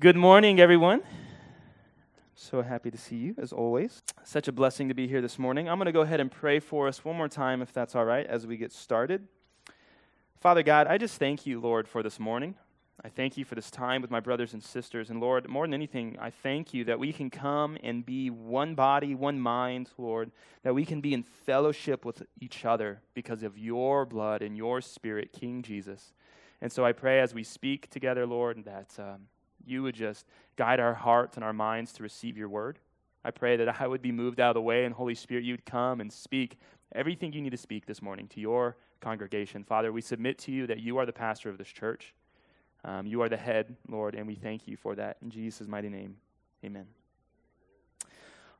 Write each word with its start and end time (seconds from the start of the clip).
Good 0.00 0.14
morning, 0.14 0.60
everyone. 0.60 1.02
So 2.36 2.62
happy 2.62 2.88
to 2.88 2.96
see 2.96 3.16
you, 3.16 3.34
as 3.36 3.52
always. 3.52 4.00
Such 4.22 4.46
a 4.46 4.52
blessing 4.52 4.86
to 4.86 4.94
be 4.94 5.08
here 5.08 5.20
this 5.20 5.40
morning. 5.40 5.68
I'm 5.68 5.76
going 5.76 5.86
to 5.86 5.92
go 5.92 6.02
ahead 6.02 6.20
and 6.20 6.30
pray 6.30 6.60
for 6.60 6.86
us 6.86 7.04
one 7.04 7.16
more 7.16 7.26
time, 7.26 7.62
if 7.62 7.72
that's 7.72 7.96
all 7.96 8.04
right, 8.04 8.24
as 8.24 8.46
we 8.46 8.56
get 8.56 8.70
started. 8.70 9.26
Father 10.40 10.62
God, 10.62 10.86
I 10.86 10.98
just 10.98 11.18
thank 11.18 11.46
you, 11.46 11.58
Lord, 11.58 11.88
for 11.88 12.04
this 12.04 12.20
morning. 12.20 12.54
I 13.04 13.08
thank 13.08 13.36
you 13.36 13.44
for 13.44 13.56
this 13.56 13.72
time 13.72 14.00
with 14.00 14.08
my 14.12 14.20
brothers 14.20 14.52
and 14.52 14.62
sisters. 14.62 15.10
And 15.10 15.18
Lord, 15.18 15.48
more 15.48 15.66
than 15.66 15.74
anything, 15.74 16.16
I 16.20 16.30
thank 16.30 16.72
you 16.72 16.84
that 16.84 17.00
we 17.00 17.12
can 17.12 17.28
come 17.28 17.76
and 17.82 18.06
be 18.06 18.30
one 18.30 18.76
body, 18.76 19.16
one 19.16 19.40
mind, 19.40 19.90
Lord, 19.98 20.30
that 20.62 20.76
we 20.76 20.84
can 20.84 21.00
be 21.00 21.12
in 21.12 21.24
fellowship 21.24 22.04
with 22.04 22.22
each 22.40 22.64
other 22.64 23.00
because 23.14 23.42
of 23.42 23.58
your 23.58 24.06
blood 24.06 24.42
and 24.42 24.56
your 24.56 24.80
spirit, 24.80 25.32
King 25.32 25.60
Jesus. 25.60 26.12
And 26.60 26.70
so 26.70 26.84
I 26.84 26.92
pray 26.92 27.18
as 27.18 27.34
we 27.34 27.42
speak 27.42 27.90
together, 27.90 28.26
Lord, 28.26 28.64
that. 28.64 28.92
Um, 28.96 29.22
you 29.68 29.82
would 29.82 29.94
just 29.94 30.26
guide 30.56 30.80
our 30.80 30.94
hearts 30.94 31.36
and 31.36 31.44
our 31.44 31.52
minds 31.52 31.92
to 31.94 32.02
receive 32.02 32.36
your 32.36 32.48
word. 32.48 32.78
I 33.24 33.30
pray 33.30 33.56
that 33.56 33.80
I 33.80 33.86
would 33.86 34.02
be 34.02 34.12
moved 34.12 34.40
out 34.40 34.50
of 34.50 34.54
the 34.54 34.62
way, 34.62 34.84
and 34.84 34.94
Holy 34.94 35.14
Spirit, 35.14 35.44
you'd 35.44 35.64
come 35.64 36.00
and 36.00 36.12
speak 36.12 36.58
everything 36.94 37.32
you 37.32 37.42
need 37.42 37.50
to 37.50 37.56
speak 37.56 37.86
this 37.86 38.00
morning 38.00 38.28
to 38.28 38.40
your 38.40 38.76
congregation. 39.00 39.64
Father, 39.64 39.92
we 39.92 40.00
submit 40.00 40.38
to 40.38 40.52
you 40.52 40.66
that 40.66 40.80
you 40.80 40.98
are 40.98 41.06
the 41.06 41.12
pastor 41.12 41.50
of 41.50 41.58
this 41.58 41.68
church. 41.68 42.14
Um, 42.84 43.06
you 43.06 43.22
are 43.22 43.28
the 43.28 43.36
head, 43.36 43.76
Lord, 43.88 44.14
and 44.14 44.26
we 44.26 44.34
thank 44.34 44.66
you 44.66 44.76
for 44.76 44.94
that. 44.94 45.16
In 45.20 45.30
Jesus' 45.30 45.66
mighty 45.66 45.88
name, 45.88 46.16
amen. 46.64 46.86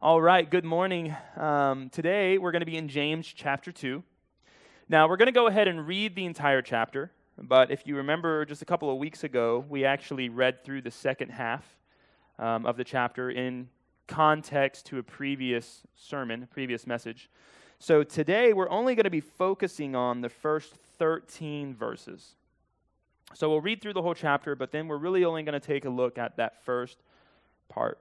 All 0.03 0.21
right, 0.21 0.49
good 0.49 0.65
morning. 0.65 1.17
Um, 1.37 1.89
today 1.91 2.39
we're 2.39 2.53
going 2.53 2.61
to 2.61 2.67
be 2.67 2.77
in 2.77 2.89
James 2.89 3.27
chapter 3.27 3.73
2. 3.73 4.03
Now, 4.89 5.09
we're 5.09 5.17
going 5.17 5.27
to 5.27 5.33
go 5.33 5.49
ahead 5.49 5.69
and 5.69 5.87
read 5.87 6.15
the 6.15 6.25
entire 6.25 6.63
chapter. 6.63 7.11
But 7.41 7.71
if 7.71 7.87
you 7.87 7.97
remember 7.97 8.45
just 8.45 8.63
a 8.63 8.65
couple 8.65 8.91
of 8.91 8.99
weeks 8.99 9.23
ago, 9.23 9.65
we 9.69 9.85
actually 9.85 10.29
read 10.29 10.65
through 10.65 10.83
the 10.83 10.91
second 10.91 11.31
half 11.31 11.65
um, 12.39 12.67
of 12.67 12.77
the 12.77 12.85
chapter 12.85 13.31
in 13.31 13.69
context 14.09 14.87
to 14.87 14.99
a 14.99 15.03
previous 15.03 15.83
sermon, 15.95 16.43
a 16.43 16.47
previous 16.47 16.87
message. 16.87 17.31
So 17.79 18.03
today 18.03 18.53
we're 18.53 18.71
only 18.71 18.97
going 18.97 19.05
to 19.05 19.11
be 19.11 19.21
focusing 19.21 19.95
on 19.95 20.21
the 20.21 20.29
first 20.29 20.75
13 20.99 21.75
verses. 21.75 22.35
So 23.35 23.49
we'll 23.49 23.61
read 23.61 23.81
through 23.81 23.93
the 23.93 24.03
whole 24.03 24.15
chapter, 24.15 24.57
but 24.57 24.73
then 24.73 24.89
we're 24.89 24.97
really 24.97 25.25
only 25.25 25.43
going 25.43 25.59
to 25.59 25.65
take 25.65 25.85
a 25.85 25.91
look 25.91 26.19
at 26.19 26.37
that 26.39 26.65
first 26.65 26.99
part. 27.69 27.99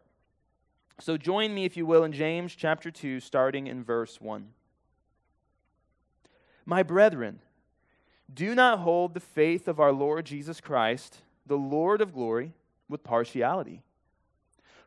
So 1.00 1.16
join 1.16 1.54
me, 1.54 1.66
if 1.66 1.78
you 1.78 1.86
will, 1.86 2.04
in 2.04 2.12
James 2.12 2.56
chapter 2.56 2.90
2, 2.90 3.20
starting 3.20 3.68
in 3.68 3.84
verse 3.84 4.20
1. 4.20 4.48
My 6.66 6.82
brethren, 6.82 7.40
do 8.34 8.54
not 8.54 8.80
hold 8.80 9.14
the 9.14 9.20
faith 9.20 9.68
of 9.68 9.80
our 9.80 9.92
Lord 9.92 10.26
Jesus 10.26 10.60
Christ, 10.60 11.22
the 11.46 11.58
Lord 11.58 12.02
of 12.02 12.14
glory, 12.14 12.54
with 12.90 13.04
partiality. 13.04 13.84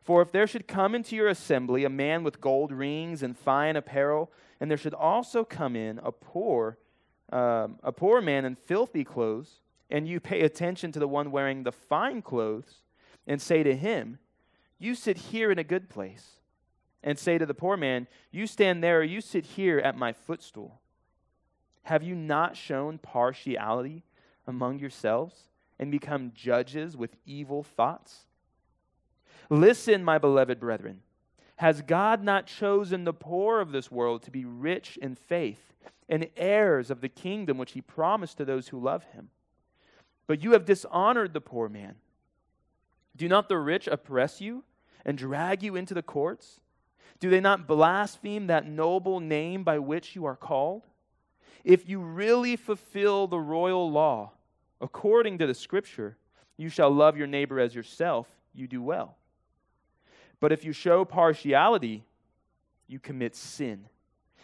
For 0.03 0.21
if 0.21 0.31
there 0.31 0.47
should 0.47 0.67
come 0.67 0.95
into 0.95 1.15
your 1.15 1.27
assembly 1.27 1.83
a 1.83 1.89
man 1.89 2.23
with 2.23 2.41
gold 2.41 2.71
rings 2.71 3.21
and 3.21 3.37
fine 3.37 3.75
apparel, 3.75 4.31
and 4.59 4.69
there 4.69 4.77
should 4.77 4.93
also 4.93 5.43
come 5.43 5.75
in 5.75 5.99
a 5.99 6.11
poor, 6.11 6.77
um, 7.31 7.79
a 7.83 7.91
poor 7.91 8.21
man 8.21 8.45
in 8.45 8.55
filthy 8.55 9.03
clothes, 9.03 9.61
and 9.89 10.07
you 10.07 10.19
pay 10.19 10.41
attention 10.41 10.91
to 10.91 10.99
the 10.99 11.07
one 11.07 11.31
wearing 11.31 11.63
the 11.63 11.71
fine 11.71 12.21
clothes, 12.21 12.83
and 13.27 13.41
say 13.41 13.61
to 13.63 13.75
him, 13.75 14.17
You 14.79 14.95
sit 14.95 15.17
here 15.17 15.51
in 15.51 15.59
a 15.59 15.63
good 15.63 15.89
place, 15.89 16.39
and 17.03 17.17
say 17.19 17.37
to 17.37 17.45
the 17.45 17.53
poor 17.53 17.77
man, 17.77 18.07
You 18.31 18.47
stand 18.47 18.83
there, 18.83 18.99
or 18.99 19.03
you 19.03 19.21
sit 19.21 19.45
here 19.45 19.79
at 19.79 19.97
my 19.97 20.13
footstool. 20.13 20.80
Have 21.83 22.03
you 22.03 22.15
not 22.15 22.55
shown 22.55 22.97
partiality 22.97 24.03
among 24.47 24.79
yourselves 24.79 25.49
and 25.79 25.91
become 25.91 26.31
judges 26.35 26.95
with 26.95 27.15
evil 27.25 27.63
thoughts? 27.63 28.25
Listen, 29.49 30.03
my 30.03 30.17
beloved 30.17 30.59
brethren. 30.59 31.01
Has 31.57 31.81
God 31.81 32.23
not 32.23 32.47
chosen 32.47 33.03
the 33.03 33.13
poor 33.13 33.59
of 33.59 33.71
this 33.71 33.91
world 33.91 34.23
to 34.23 34.31
be 34.31 34.45
rich 34.45 34.97
in 34.97 35.15
faith 35.15 35.73
and 36.09 36.27
heirs 36.35 36.89
of 36.89 37.01
the 37.01 37.09
kingdom 37.09 37.57
which 37.57 37.73
he 37.73 37.81
promised 37.81 38.37
to 38.37 38.45
those 38.45 38.69
who 38.69 38.79
love 38.79 39.03
him? 39.05 39.29
But 40.27 40.43
you 40.43 40.53
have 40.53 40.65
dishonored 40.65 41.33
the 41.33 41.41
poor 41.41 41.69
man. 41.69 41.95
Do 43.15 43.27
not 43.27 43.49
the 43.49 43.57
rich 43.57 43.87
oppress 43.87 44.39
you 44.39 44.63
and 45.05 45.17
drag 45.17 45.61
you 45.61 45.75
into 45.75 45.93
the 45.93 46.01
courts? 46.01 46.59
Do 47.19 47.29
they 47.29 47.41
not 47.41 47.67
blaspheme 47.67 48.47
that 48.47 48.67
noble 48.67 49.19
name 49.19 49.63
by 49.63 49.77
which 49.77 50.15
you 50.15 50.25
are 50.25 50.35
called? 50.35 50.87
If 51.63 51.87
you 51.87 51.99
really 51.99 52.55
fulfill 52.55 53.27
the 53.27 53.39
royal 53.39 53.91
law 53.91 54.31
according 54.79 55.37
to 55.39 55.47
the 55.47 55.53
scripture, 55.53 56.17
you 56.57 56.69
shall 56.69 56.89
love 56.89 57.17
your 57.17 57.27
neighbor 57.27 57.59
as 57.59 57.75
yourself, 57.75 58.27
you 58.53 58.67
do 58.67 58.81
well. 58.81 59.17
But 60.39 60.51
if 60.51 60.65
you 60.65 60.73
show 60.73 61.05
partiality, 61.05 62.03
you 62.87 62.99
commit 62.99 63.35
sin 63.35 63.87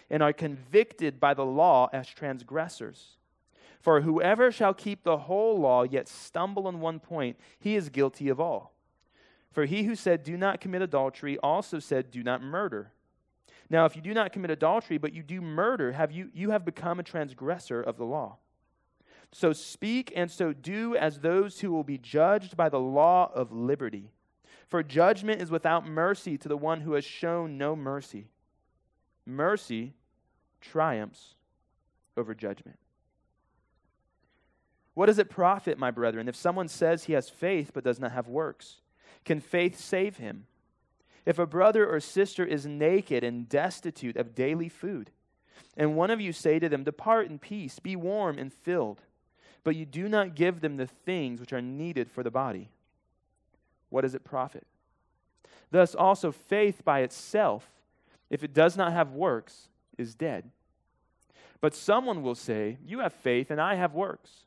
and 0.09 0.23
are 0.23 0.33
convicted 0.33 1.19
by 1.19 1.33
the 1.33 1.45
law 1.45 1.89
as 1.91 2.07
transgressors. 2.07 3.17
For 3.81 4.01
whoever 4.01 4.51
shall 4.51 4.73
keep 4.73 5.03
the 5.03 5.17
whole 5.17 5.59
law 5.59 5.83
yet 5.83 6.07
stumble 6.07 6.67
on 6.67 6.79
one 6.79 6.99
point, 6.99 7.37
he 7.59 7.75
is 7.75 7.89
guilty 7.89 8.29
of 8.29 8.39
all. 8.39 8.73
For 9.51 9.65
he 9.65 9.83
who 9.83 9.95
said, 9.95 10.23
Do 10.23 10.37
not 10.37 10.61
commit 10.61 10.81
adultery, 10.81 11.37
also 11.39 11.79
said, 11.79 12.11
Do 12.11 12.23
not 12.23 12.41
murder. 12.41 12.91
Now, 13.69 13.85
if 13.85 13.95
you 13.95 14.01
do 14.01 14.13
not 14.13 14.31
commit 14.31 14.51
adultery, 14.51 14.97
but 14.97 15.13
you 15.13 15.23
do 15.23 15.41
murder, 15.41 15.91
have 15.91 16.11
you, 16.11 16.29
you 16.33 16.51
have 16.51 16.63
become 16.63 16.99
a 16.99 17.03
transgressor 17.03 17.81
of 17.81 17.97
the 17.97 18.05
law. 18.05 18.37
So 19.31 19.51
speak 19.51 20.13
and 20.15 20.31
so 20.31 20.53
do 20.53 20.95
as 20.95 21.19
those 21.19 21.59
who 21.59 21.71
will 21.71 21.83
be 21.83 21.97
judged 21.97 22.55
by 22.55 22.69
the 22.69 22.79
law 22.79 23.29
of 23.33 23.51
liberty. 23.51 24.11
For 24.67 24.83
judgment 24.83 25.41
is 25.41 25.51
without 25.51 25.85
mercy 25.85 26.37
to 26.37 26.47
the 26.47 26.57
one 26.57 26.81
who 26.81 26.93
has 26.93 27.03
shown 27.03 27.57
no 27.57 27.75
mercy. 27.75 28.27
Mercy 29.25 29.93
triumphs 30.61 31.35
over 32.15 32.33
judgment. 32.33 32.79
What 34.93 35.05
does 35.05 35.19
it 35.19 35.29
profit, 35.29 35.77
my 35.77 35.91
brethren, 35.91 36.27
if 36.27 36.35
someone 36.35 36.67
says 36.67 37.03
he 37.03 37.13
has 37.13 37.29
faith 37.29 37.71
but 37.73 37.83
does 37.83 37.99
not 37.99 38.13
have 38.13 38.27
works? 38.27 38.81
Can 39.25 39.39
faith 39.39 39.79
save 39.79 40.17
him? 40.17 40.47
If 41.27 41.37
a 41.37 41.45
brother 41.45 41.85
or 41.85 41.99
sister 41.99 42.45
is 42.45 42.65
naked 42.65 43.21
and 43.21 43.49
destitute 43.49 44.15
of 44.15 44.33
daily 44.33 44.69
food, 44.69 45.11
and 45.75 45.97
one 45.97 46.09
of 46.09 46.21
you 46.21 46.31
say 46.31 46.57
to 46.57 46.69
them, 46.69 46.85
Depart 46.85 47.29
in 47.29 47.37
peace, 47.37 47.79
be 47.79 47.97
warm 47.97 48.39
and 48.39 48.53
filled, 48.53 49.01
but 49.65 49.75
you 49.75 49.85
do 49.85 50.07
not 50.07 50.35
give 50.35 50.61
them 50.61 50.77
the 50.77 50.87
things 50.87 51.41
which 51.41 51.51
are 51.51 51.61
needed 51.61 52.09
for 52.09 52.23
the 52.23 52.31
body, 52.31 52.69
what 53.89 54.03
does 54.03 54.15
it 54.15 54.23
profit? 54.23 54.65
Thus 55.69 55.93
also 55.93 56.31
faith 56.31 56.85
by 56.85 57.01
itself, 57.01 57.67
if 58.29 58.41
it 58.41 58.53
does 58.53 58.77
not 58.77 58.93
have 58.93 59.11
works, 59.11 59.67
is 59.97 60.15
dead. 60.15 60.49
But 61.59 61.75
someone 61.75 62.23
will 62.23 62.35
say, 62.35 62.77
You 62.85 62.99
have 62.99 63.11
faith, 63.11 63.51
and 63.51 63.59
I 63.59 63.75
have 63.75 63.93
works. 63.93 64.45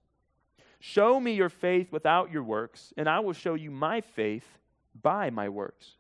Show 0.79 1.21
me 1.21 1.35
your 1.35 1.51
faith 1.51 1.93
without 1.93 2.31
your 2.31 2.43
works, 2.43 2.95
and 2.97 3.07
I 3.07 3.21
will 3.21 3.35
show 3.35 3.53
you 3.53 3.71
my 3.71 4.01
faith 4.01 4.47
by 5.03 5.29
my 5.29 5.51
works. 5.51 5.97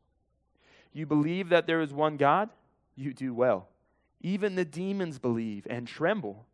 You 0.92 1.06
believe 1.06 1.48
that 1.50 1.66
there 1.66 1.80
is 1.80 1.92
one 1.92 2.16
God? 2.16 2.50
You 2.96 3.12
do 3.12 3.32
well. 3.32 3.68
Even 4.20 4.54
the 4.54 4.64
demons 4.64 5.18
believe 5.18 5.66
and 5.70 5.86
tremble. 5.86 6.46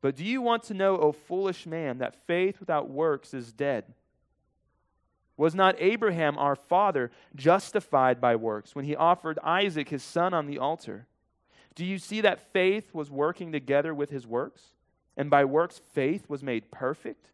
But 0.00 0.16
do 0.16 0.24
you 0.24 0.42
want 0.42 0.64
to 0.64 0.74
know, 0.74 0.98
O 0.98 1.12
foolish 1.12 1.66
man, 1.66 1.98
that 1.98 2.26
faith 2.26 2.58
without 2.58 2.90
works 2.90 3.32
is 3.32 3.52
dead? 3.52 3.84
Was 5.36 5.54
not 5.54 5.76
Abraham 5.78 6.36
our 6.38 6.56
father 6.56 7.10
justified 7.34 8.20
by 8.20 8.36
works 8.36 8.74
when 8.74 8.84
he 8.84 8.96
offered 8.96 9.38
Isaac 9.42 9.88
his 9.88 10.02
son 10.02 10.34
on 10.34 10.46
the 10.46 10.58
altar? 10.58 11.06
Do 11.74 11.84
you 11.84 11.98
see 11.98 12.20
that 12.20 12.52
faith 12.52 12.92
was 12.92 13.10
working 13.10 13.52
together 13.52 13.94
with 13.94 14.10
his 14.10 14.26
works? 14.26 14.62
And 15.16 15.30
by 15.30 15.44
works, 15.44 15.80
faith 15.92 16.28
was 16.28 16.42
made 16.42 16.70
perfect? 16.70 17.28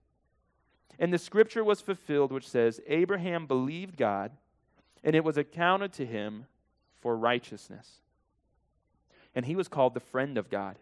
And 0.99 1.13
the 1.13 1.19
scripture 1.19 1.65
was 1.65 1.81
fulfilled, 1.81 2.33
which 2.33 2.49
says, 2.49 2.81
Abraham 2.87 3.47
believed 3.47 3.97
God 3.97 4.33
and 5.03 5.15
it 5.15 5.25
was 5.25 5.37
accounted 5.37 5.93
to 5.95 6.07
him 6.07 6.47
for 7.01 7.17
righteousness. 7.17 8.01
And 9.35 9.47
he 9.47 9.57
was 9.57 9.69
called 9.69 9.95
the 9.95 10.01
friend 10.01 10.37
of 10.37 10.51
God. 10.51 10.77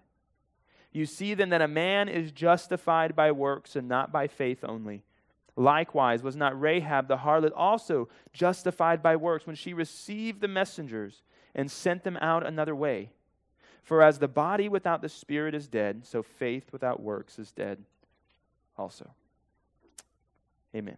You 0.93 1.05
see 1.05 1.35
then 1.35 1.51
that 1.51 1.61
a 1.61 1.69
man 1.69 2.09
is 2.09 2.33
justified 2.33 3.15
by 3.15 3.33
works 3.33 3.77
and 3.77 3.87
not 3.89 4.13
by 4.13 4.29
faith 4.29 4.65
only. 4.65 5.03
Likewise, 5.57 6.23
was 6.23 6.37
not 6.37 6.59
Rahab 6.59 7.09
the 7.09 7.19
harlot 7.19 7.53
also 7.55 8.09
justified 8.33 9.03
by 9.03 9.17
works 9.17 9.47
when 9.47 9.57
she 9.57 9.73
received 9.73 10.41
the 10.41 10.49
messengers 10.49 11.23
and 11.55 11.71
sent 11.71 12.05
them 12.05 12.17
out 12.19 12.47
another 12.47 12.75
way? 12.75 13.11
For 13.83 14.03
as 14.03 14.19
the 14.19 14.29
body 14.29 14.69
without 14.69 15.01
the 15.01 15.09
spirit 15.09 15.55
is 15.55 15.69
dead, 15.69 16.05
so 16.05 16.23
faith 16.23 16.73
without 16.73 17.01
works 17.01 17.39
is 17.39 17.53
dead 17.53 17.79
also. 18.77 19.11
Amen. 20.75 20.97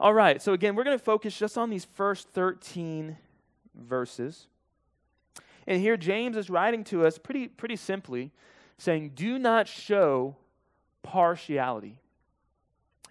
All 0.00 0.14
right, 0.14 0.40
so 0.40 0.54
again, 0.54 0.76
we're 0.76 0.84
going 0.84 0.98
to 0.98 1.04
focus 1.04 1.38
just 1.38 1.58
on 1.58 1.68
these 1.68 1.84
first 1.84 2.30
13 2.30 3.18
verses. 3.74 4.46
And 5.66 5.78
here 5.78 5.98
James 5.98 6.38
is 6.38 6.48
writing 6.48 6.84
to 6.84 7.04
us 7.04 7.18
pretty, 7.18 7.48
pretty 7.48 7.76
simply 7.76 8.32
saying, 8.78 9.12
Do 9.14 9.38
not 9.38 9.68
show 9.68 10.36
partiality. 11.02 11.98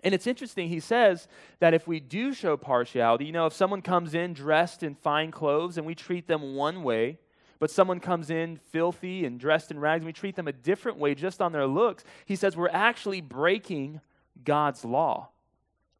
And 0.03 0.15
it's 0.15 0.25
interesting, 0.25 0.67
he 0.69 0.79
says 0.79 1.27
that 1.59 1.75
if 1.75 1.87
we 1.87 1.99
do 1.99 2.33
show 2.33 2.57
partiality, 2.57 3.25
you 3.25 3.33
know, 3.33 3.45
if 3.45 3.53
someone 3.53 3.83
comes 3.83 4.15
in 4.15 4.33
dressed 4.33 4.81
in 4.81 4.95
fine 4.95 5.29
clothes 5.29 5.77
and 5.77 5.85
we 5.85 5.93
treat 5.93 6.27
them 6.27 6.55
one 6.55 6.81
way, 6.81 7.19
but 7.59 7.69
someone 7.69 7.99
comes 7.99 8.31
in 8.31 8.57
filthy 8.71 9.25
and 9.25 9.39
dressed 9.39 9.69
in 9.69 9.79
rags 9.79 9.99
and 10.01 10.07
we 10.07 10.13
treat 10.13 10.35
them 10.35 10.47
a 10.47 10.53
different 10.53 10.97
way 10.97 11.13
just 11.13 11.39
on 11.39 11.51
their 11.51 11.67
looks, 11.67 12.03
he 12.25 12.35
says 12.35 12.57
we're 12.57 12.69
actually 12.69 13.21
breaking 13.21 14.01
God's 14.43 14.83
law. 14.83 15.29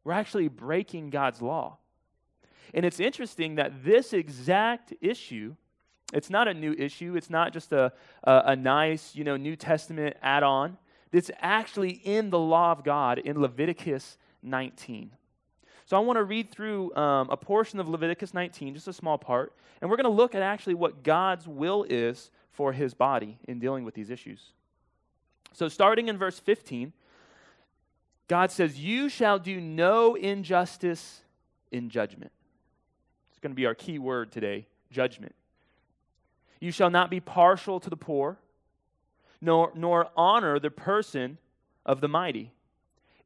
We're 0.04 0.12
actually 0.12 0.48
breaking 0.48 1.10
God's 1.10 1.42
law. 1.42 1.78
And 2.72 2.84
it's 2.84 3.00
interesting 3.00 3.56
that 3.56 3.84
this 3.84 4.12
exact 4.12 4.92
issue, 5.00 5.56
it's 6.12 6.30
not 6.30 6.48
a 6.48 6.54
new 6.54 6.72
issue, 6.72 7.16
it's 7.16 7.30
not 7.30 7.52
just 7.52 7.72
a, 7.72 7.92
a, 8.24 8.42
a 8.46 8.56
nice, 8.56 9.14
you 9.14 9.24
know, 9.24 9.36
New 9.36 9.56
Testament 9.56 10.16
add 10.22 10.42
on 10.42 10.78
that's 11.10 11.30
actually 11.40 11.90
in 11.90 12.30
the 12.30 12.38
law 12.38 12.72
of 12.72 12.84
God 12.84 13.18
in 13.18 13.40
Leviticus 13.40 14.16
19. 14.42 15.10
So 15.86 15.96
I 15.96 16.00
want 16.00 16.18
to 16.18 16.22
read 16.22 16.52
through 16.52 16.94
um, 16.94 17.28
a 17.30 17.36
portion 17.36 17.80
of 17.80 17.88
Leviticus 17.88 18.32
19, 18.32 18.74
just 18.74 18.86
a 18.86 18.92
small 18.92 19.18
part, 19.18 19.52
and 19.80 19.90
we're 19.90 19.96
going 19.96 20.04
to 20.04 20.10
look 20.10 20.36
at 20.36 20.42
actually 20.42 20.74
what 20.74 21.02
God's 21.02 21.48
will 21.48 21.84
is 21.88 22.30
for 22.52 22.72
his 22.72 22.94
body 22.94 23.38
in 23.48 23.58
dealing 23.58 23.84
with 23.84 23.94
these 23.94 24.08
issues. 24.08 24.52
So 25.52 25.68
starting 25.68 26.08
in 26.08 26.16
verse 26.16 26.38
15, 26.38 26.92
God 28.30 28.52
says, 28.52 28.78
You 28.78 29.08
shall 29.08 29.40
do 29.40 29.60
no 29.60 30.14
injustice 30.14 31.22
in 31.72 31.90
judgment. 31.90 32.30
It's 33.28 33.40
going 33.40 33.50
to 33.50 33.56
be 33.56 33.66
our 33.66 33.74
key 33.74 33.98
word 33.98 34.30
today 34.30 34.68
judgment. 34.92 35.34
You 36.60 36.70
shall 36.70 36.90
not 36.90 37.10
be 37.10 37.18
partial 37.18 37.80
to 37.80 37.90
the 37.90 37.96
poor 37.96 38.38
nor, 39.40 39.72
nor 39.74 40.10
honor 40.16 40.60
the 40.60 40.70
person 40.70 41.38
of 41.84 42.00
the 42.00 42.06
mighty. 42.06 42.52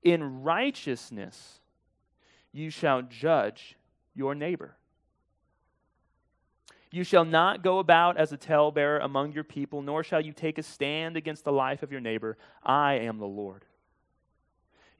In 0.02 0.42
righteousness 0.42 1.58
you 2.50 2.70
shall 2.70 3.02
judge 3.02 3.76
your 4.14 4.34
neighbor. 4.34 4.74
You 6.90 7.04
shall 7.04 7.26
not 7.26 7.62
go 7.62 7.78
about 7.78 8.16
as 8.16 8.32
a 8.32 8.38
talebearer 8.38 9.00
among 9.00 9.32
your 9.32 9.44
people, 9.44 9.82
nor 9.82 10.02
shall 10.02 10.22
you 10.22 10.32
take 10.32 10.56
a 10.56 10.62
stand 10.62 11.18
against 11.18 11.44
the 11.44 11.52
life 11.52 11.82
of 11.82 11.92
your 11.92 12.00
neighbor. 12.00 12.38
I 12.62 12.94
am 12.94 13.18
the 13.18 13.26
Lord. 13.26 13.66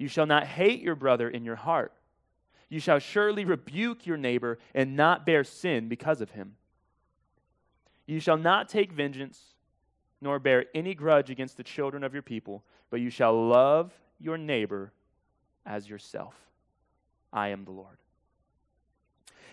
You 0.05 0.09
shall 0.09 0.27
not 0.27 0.47
hate 0.47 0.83
your 0.83 0.97
brother 0.97 1.31
in 1.31 1.47
your 1.47 1.57
heart. 1.57 1.91
You 2.69 2.79
shall 2.79 2.99
surely 2.99 3.47
rebuke 3.47 4.05
your 4.05 4.19
neighbor 4.19 4.59
and 4.75 4.97
not 4.97 5.25
bear 5.25 5.45
sin 5.45 5.89
because 5.89 6.21
of 6.21 6.33
him. 6.33 6.57
You 8.05 8.21
shall 8.21 8.37
not 8.37 8.69
take 8.69 8.93
vengeance 8.93 9.41
nor 10.21 10.39
bear 10.39 10.67
any 10.75 10.95
grudge 10.95 11.31
against 11.31 11.57
the 11.57 11.63
children 11.63 12.05
of 12.05 12.13
your 12.13 12.23
people, 12.23 12.63
but 12.91 13.01
you 13.01 13.09
shall 13.09 13.49
love 13.49 13.95
your 14.21 14.37
neighbor 14.37 14.93
as 15.65 15.89
yourself. 15.89 16.35
I 17.33 17.49
am 17.49 17.65
the 17.65 17.71
Lord. 17.71 17.97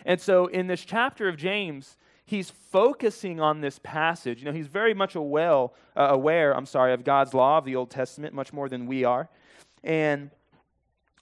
And 0.05 0.19
so 0.19 0.47
in 0.47 0.67
this 0.67 0.83
chapter 0.83 1.29
of 1.29 1.37
James, 1.37 1.95
he's 2.25 2.49
focusing 2.49 3.39
on 3.39 3.61
this 3.61 3.79
passage. 3.81 4.39
You 4.39 4.47
know, 4.47 4.51
he's 4.51 4.67
very 4.67 4.93
much 4.93 5.15
aware, 5.15 5.67
uh, 5.95 6.07
aware, 6.09 6.53
I'm 6.53 6.65
sorry, 6.65 6.91
of 6.91 7.05
God's 7.05 7.33
law 7.33 7.57
of 7.57 7.63
the 7.63 7.77
Old 7.77 7.89
Testament, 7.89 8.33
much 8.33 8.51
more 8.51 8.67
than 8.67 8.85
we 8.85 9.05
are. 9.05 9.29
And 9.81 10.29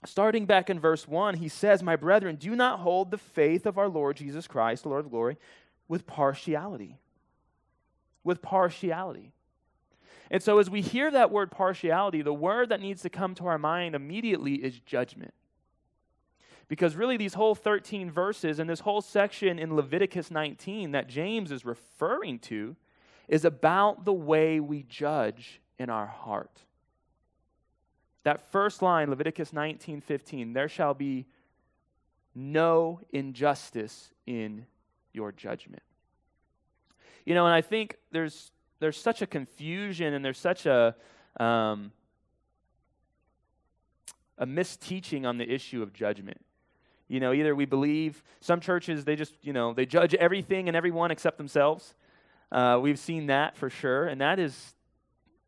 starting 0.04 0.46
back 0.46 0.70
in 0.70 0.80
verse 0.80 1.06
1, 1.06 1.36
he 1.36 1.48
says, 1.48 1.82
My 1.82 1.96
brethren, 1.96 2.36
do 2.36 2.56
not 2.56 2.80
hold 2.80 3.10
the 3.10 3.18
faith 3.18 3.66
of 3.66 3.78
our 3.78 3.88
Lord 3.88 4.16
Jesus 4.16 4.46
Christ, 4.46 4.84
the 4.84 4.88
Lord 4.88 5.04
of 5.04 5.10
glory, 5.10 5.36
with 5.88 6.06
partiality. 6.06 6.98
With 8.24 8.42
partiality. 8.42 9.32
And 10.30 10.42
so, 10.42 10.58
as 10.58 10.70
we 10.70 10.80
hear 10.80 11.10
that 11.10 11.30
word 11.30 11.50
partiality, 11.50 12.22
the 12.22 12.32
word 12.32 12.68
that 12.68 12.80
needs 12.80 13.02
to 13.02 13.10
come 13.10 13.34
to 13.36 13.46
our 13.46 13.58
mind 13.58 13.94
immediately 13.94 14.54
is 14.54 14.78
judgment. 14.78 15.34
Because 16.68 16.94
really, 16.94 17.16
these 17.16 17.34
whole 17.34 17.56
13 17.56 18.10
verses 18.10 18.60
and 18.60 18.70
this 18.70 18.80
whole 18.80 19.00
section 19.00 19.58
in 19.58 19.74
Leviticus 19.74 20.30
19 20.30 20.92
that 20.92 21.08
James 21.08 21.50
is 21.50 21.64
referring 21.64 22.38
to 22.38 22.76
is 23.26 23.44
about 23.44 24.04
the 24.04 24.12
way 24.12 24.60
we 24.60 24.84
judge 24.84 25.60
in 25.78 25.90
our 25.90 26.06
heart. 26.06 26.60
That 28.24 28.50
first 28.52 28.82
line, 28.82 29.08
Leviticus 29.08 29.52
19 29.52 30.00
15, 30.00 30.52
there 30.52 30.68
shall 30.68 30.94
be 30.94 31.26
no 32.34 33.00
injustice 33.12 34.10
in 34.26 34.66
your 35.12 35.32
judgment. 35.32 35.82
You 37.24 37.34
know, 37.34 37.46
and 37.46 37.54
I 37.54 37.60
think 37.60 37.96
there's 38.12 38.52
there's 38.78 39.00
such 39.00 39.22
a 39.22 39.26
confusion 39.26 40.14
and 40.14 40.24
there's 40.24 40.38
such 40.38 40.66
a 40.66 40.94
um, 41.38 41.92
a 44.38 44.46
misteaching 44.46 45.26
on 45.26 45.38
the 45.38 45.48
issue 45.50 45.82
of 45.82 45.92
judgment. 45.92 46.40
You 47.08 47.20
know, 47.20 47.32
either 47.32 47.54
we 47.54 47.66
believe 47.66 48.22
some 48.40 48.60
churches 48.60 49.04
they 49.04 49.16
just 49.16 49.34
you 49.42 49.52
know 49.52 49.72
they 49.72 49.86
judge 49.86 50.14
everything 50.14 50.68
and 50.68 50.76
everyone 50.76 51.10
except 51.10 51.38
themselves. 51.38 51.94
Uh, 52.52 52.78
we've 52.82 52.98
seen 52.98 53.26
that 53.26 53.56
for 53.56 53.70
sure, 53.70 54.06
and 54.06 54.20
that 54.20 54.38
is 54.38 54.74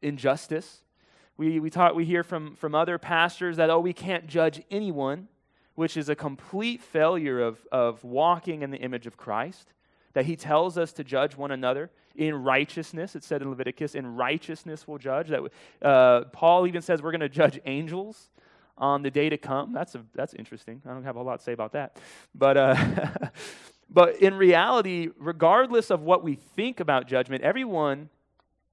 injustice. 0.03 0.83
We 1.37 1.61
we 1.61 1.71
talk 1.71 1.95
we 1.95 2.05
hear 2.05 2.23
from 2.23 2.57
from 2.57 2.75
other 2.75 2.99
pastors 2.99 3.57
that 3.57 3.71
oh 3.71 3.81
we 3.81 3.93
can't 3.93 4.27
judge 4.27 4.63
anyone, 4.71 5.29
which 5.75 5.97
is 5.97 6.09
a 6.09 6.15
complete 6.15 6.83
failure 6.83 7.41
of 7.41 7.67
of 7.73 8.05
walking 8.05 8.63
in 8.63 8.71
the 8.71 8.79
image 8.79 9.07
of 9.07 9.17
Christ. 9.17 9.73
That 10.13 10.27
He 10.27 10.37
tells 10.37 10.77
us 10.77 10.93
to 10.95 11.05
judge 11.05 11.37
one 11.37 11.51
another 11.51 11.91
in 12.15 12.35
righteousness. 12.35 13.17
It 13.17 13.25
said 13.25 13.41
in 13.41 13.49
Leviticus, 13.49 13.95
in 13.95 14.15
righteousness 14.15 14.87
we'll 14.87 14.99
judge. 14.99 15.29
That 15.29 15.43
uh, 15.81 16.25
Paul 16.33 16.67
even 16.67 16.83
says 16.83 17.01
we're 17.01 17.13
going 17.13 17.21
to 17.21 17.29
judge 17.29 17.59
angels 17.65 18.29
on 18.77 19.03
the 19.03 19.11
day 19.11 19.29
to 19.31 19.39
come. 19.39 19.73
That's 19.73 19.95
a, 19.95 20.05
that's 20.15 20.35
interesting. 20.35 20.83
I 20.87 20.93
don't 20.93 21.05
have 21.05 21.17
a 21.17 21.23
lot 21.23 21.39
to 21.39 21.45
say 21.45 21.53
about 21.53 21.73
that, 21.73 21.99
but. 22.35 22.57
Uh, 22.57 22.77
but 23.93 24.17
in 24.23 24.35
reality, 24.35 25.11
regardless 25.19 25.91
of 25.91 26.03
what 26.03 26.25
we 26.25 26.35
think 26.35 26.81
about 26.81 27.07
judgment, 27.07 27.43
everyone 27.43 28.09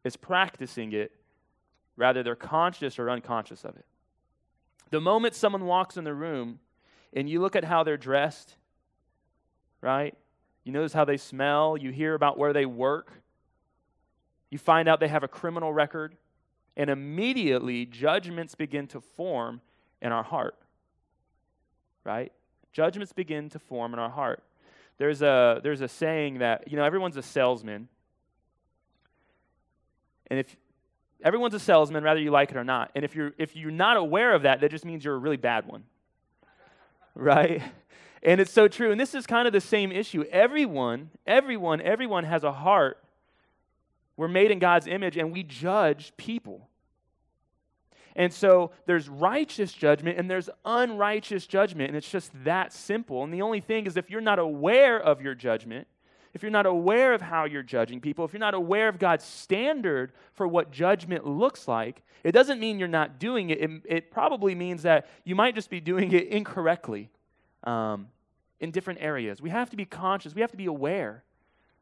is 0.06 0.16
practicing 0.16 0.94
it, 0.94 1.12
rather, 2.00 2.24
they're 2.24 2.36
conscious 2.36 2.98
or 2.98 3.10
unconscious 3.10 3.66
of 3.66 3.76
it. 3.76 3.86
The 4.90 5.02
moment 5.02 5.36
someone 5.36 5.66
walks 5.66 5.98
in 5.98 6.06
the 6.06 6.14
room 6.14 6.60
and 7.14 7.30
you 7.30 7.42
look 7.42 7.56
at 7.56 7.66
how 7.66 7.84
they're 7.84 7.98
dressed, 7.98 8.56
right? 9.82 10.16
You 10.64 10.72
notice 10.72 10.94
how 10.94 11.06
they 11.06 11.18
smell, 11.18 11.76
you 11.78 11.92
hear 11.92 12.16
about 12.16 12.38
where 12.38 12.54
they 12.54 12.66
work, 12.66 13.12
you 14.50 14.58
find 14.58 14.88
out 14.88 15.00
they 15.00 15.10
have 15.10 15.24
a 15.24 15.28
criminal 15.28 15.74
record, 15.74 16.16
and 16.78 16.90
immediately 16.90 17.86
judgments 17.86 18.56
begin 18.56 18.88
to 18.88 19.02
form 19.02 19.62
in 20.02 20.12
our 20.12 20.24
heart. 20.24 20.56
Right? 22.06 22.32
Judgments 22.72 23.12
begin 23.12 23.50
to 23.50 23.60
form 23.60 23.94
in 23.94 24.00
our 24.00 24.10
heart. 24.10 24.42
There's 24.98 25.22
a, 25.22 25.60
there's 25.62 25.82
a 25.82 25.88
saying 25.88 26.40
that, 26.40 26.72
you 26.72 26.78
know, 26.78 26.84
everyone's 26.84 27.18
a 27.18 27.22
salesman. 27.22 27.90
And 30.28 30.40
if 30.40 30.56
everyone's 31.24 31.54
a 31.54 31.60
salesman, 31.60 32.04
whether 32.04 32.20
you 32.20 32.32
like 32.32 32.52
it 32.52 32.58
or 32.58 32.64
not. 32.64 32.92
And 32.96 33.04
if 33.04 33.16
you're, 33.16 33.34
if 33.38 33.56
you're 33.56 33.72
not 33.72 33.98
aware 33.98 34.34
of 34.34 34.44
that, 34.44 34.62
that 34.62 34.72
just 34.72 34.86
means 34.86 35.04
you're 35.04 35.16
a 35.16 35.20
really 35.20 35.38
bad 35.38 35.68
one. 35.68 35.84
right? 37.16 37.62
And 38.24 38.42
it's 38.42 38.52
so 38.52 38.68
true. 38.68 38.92
And 38.92 39.00
this 39.00 39.16
is 39.16 39.26
kind 39.26 39.48
of 39.48 39.54
the 39.54 39.62
same 39.62 39.92
issue. 39.92 40.24
Everyone, 40.32 41.10
everyone, 41.26 41.82
everyone 41.82 42.24
has 42.24 42.44
a 42.44 42.52
heart 42.52 42.98
we're 44.20 44.28
made 44.28 44.52
in 44.52 44.60
God's 44.60 44.86
image 44.86 45.16
and 45.16 45.32
we 45.32 45.44
judge 45.44 46.12
people. 46.18 46.68
And 48.18 48.34
so 48.34 48.72
there's 48.86 49.08
righteous 49.08 49.72
judgment 49.72 50.20
and 50.20 50.30
there's 50.30 50.50
unrighteous 50.66 51.48
judgment, 51.48 51.88
and 51.88 51.96
it's 51.96 52.12
just 52.12 52.32
that 52.44 52.74
simple. 52.74 53.24
And 53.24 53.34
the 53.34 53.42
only 53.44 53.62
thing 53.62 53.86
is, 53.86 53.96
if 53.96 54.10
you're 54.10 54.20
not 54.20 54.38
aware 54.38 55.00
of 55.00 55.22
your 55.22 55.36
judgment, 55.36 55.88
if 56.40 56.44
you're 56.44 56.52
not 56.52 56.66
aware 56.66 57.12
of 57.14 57.22
how 57.22 57.44
you're 57.44 57.62
judging 57.62 58.00
people, 58.00 58.24
if 58.24 58.32
you're 58.32 58.40
not 58.40 58.54
aware 58.54 58.88
of 58.88 58.98
God's 58.98 59.26
standard 59.26 60.14
for 60.36 60.48
what 60.48 60.72
judgment 60.72 61.28
looks 61.28 61.68
like, 61.68 62.02
it 62.24 62.32
doesn't 62.32 62.62
mean 62.62 62.80
you're 62.80 62.88
not 62.88 63.20
doing 63.20 63.50
it. 63.50 63.60
It, 63.60 63.72
it 63.84 64.10
probably 64.10 64.56
means 64.56 64.84
that 64.84 65.10
you 65.26 65.36
might 65.36 65.54
just 65.54 65.70
be 65.70 65.82
doing 65.82 66.14
it 66.14 66.28
incorrectly 66.28 67.10
um, 67.66 68.08
in 68.62 68.72
different 68.72 69.02
areas. 69.02 69.42
We 69.42 69.50
have 69.50 69.70
to 69.72 69.76
be 69.76 69.84
conscious, 69.84 70.34
we 70.34 70.40
have 70.40 70.52
to 70.52 70.58
be 70.58 70.68
aware 70.68 71.26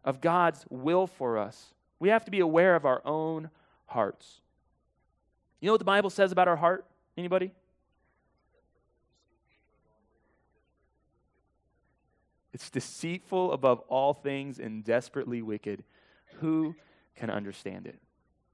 of 0.04 0.22
God's 0.22 0.66
will 0.72 1.06
for 1.06 1.38
us. 1.38 1.74
We 2.00 2.10
have 2.10 2.26
to 2.26 2.32
be 2.32 2.40
aware 2.40 2.76
of 2.76 2.84
our 2.84 3.04
own 3.06 3.52
hearts. 3.86 4.42
You 5.60 5.68
know 5.68 5.74
what 5.74 5.80
the 5.80 5.86
Bible 5.86 6.10
says 6.10 6.32
about 6.32 6.48
our 6.48 6.56
heart? 6.56 6.84
Anybody? 7.16 7.52
It's 12.58 12.72
deceitful 12.72 13.52
above 13.52 13.82
all 13.82 14.16
things 14.16 14.58
and 14.58 14.84
desperately 14.84 15.44
wicked. 15.44 15.84
Who 16.40 16.74
can 17.16 17.30
understand 17.30 17.86
it? 17.86 18.00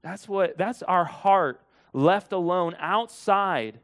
That's 0.02 0.28
what 0.28 0.58
that's 0.58 0.82
our 0.82 1.06
heart 1.06 1.62
left 1.94 2.34
alone 2.34 2.76
outside 2.78 3.80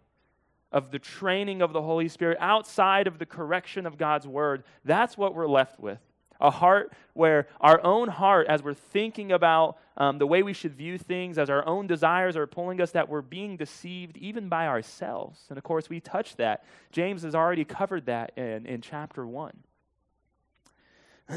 of 0.72 0.90
the 0.90 0.98
training 0.98 1.62
of 1.62 1.72
the 1.72 1.80
Holy 1.80 2.06
Spirit, 2.06 2.36
outside 2.38 3.06
of 3.06 3.18
the 3.18 3.24
correction 3.24 3.86
of 3.86 3.96
God's 3.96 4.26
word. 4.26 4.64
That's 4.84 5.16
what 5.16 5.34
we're 5.34 5.48
left 5.48 5.80
with. 5.80 6.00
A 6.38 6.50
heart 6.50 6.92
where 7.14 7.48
our 7.58 7.82
own 7.82 8.08
heart, 8.08 8.46
as 8.46 8.62
we're 8.62 8.74
thinking 8.74 9.32
about 9.32 9.78
um, 9.96 10.18
the 10.18 10.26
way 10.26 10.42
we 10.42 10.52
should 10.52 10.74
view 10.74 10.98
things, 10.98 11.38
as 11.38 11.48
our 11.48 11.66
own 11.66 11.86
desires 11.86 12.36
are 12.36 12.46
pulling 12.46 12.82
us, 12.82 12.90
that 12.90 13.08
we're 13.08 13.22
being 13.22 13.56
deceived 13.56 14.18
even 14.18 14.50
by 14.50 14.66
ourselves. 14.66 15.46
And 15.48 15.56
of 15.56 15.64
course, 15.64 15.88
we 15.88 15.98
touched 15.98 16.36
that. 16.36 16.66
James 16.92 17.22
has 17.22 17.34
already 17.34 17.64
covered 17.64 18.04
that 18.04 18.36
in, 18.36 18.66
in 18.66 18.82
chapter 18.82 19.26
1. 19.26 19.52